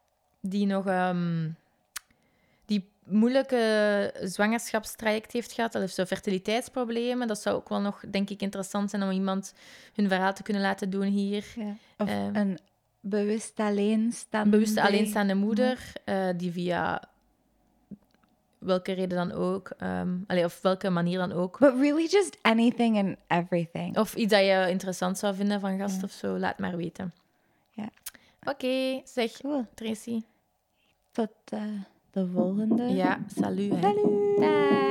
[0.40, 0.86] die nog...
[0.86, 1.48] ehm,
[3.08, 7.26] moeilijke zwangerschapstraject heeft gehad, of zo fertiliteitsproblemen.
[7.28, 9.54] Dat zou ook wel nog, denk ik, interessant zijn om iemand
[9.94, 11.44] hun verhaal te kunnen laten doen hier.
[11.56, 11.74] Ja.
[11.98, 12.58] Of Ehm, een
[13.00, 14.50] bewust alleenstaande.
[14.50, 17.02] bewuste alleenstaande moeder, eh, die via
[18.58, 22.96] welke reden dan ook, ehm, allee, of welke manier dan ook, But really just anything
[22.98, 23.98] and everything.
[23.98, 27.14] of iets dat je interessant zou vinden van gast of zo, laat maar weten.
[27.70, 27.88] Ja.
[28.44, 29.66] Oké, zeg Cool.
[29.74, 30.22] Tracy.
[31.12, 31.60] Tot eh,
[32.16, 32.82] de volgende.
[32.82, 33.70] Ja, salut.
[33.70, 33.80] hè.
[33.80, 34.40] Salut.
[34.40, 34.85] Dag.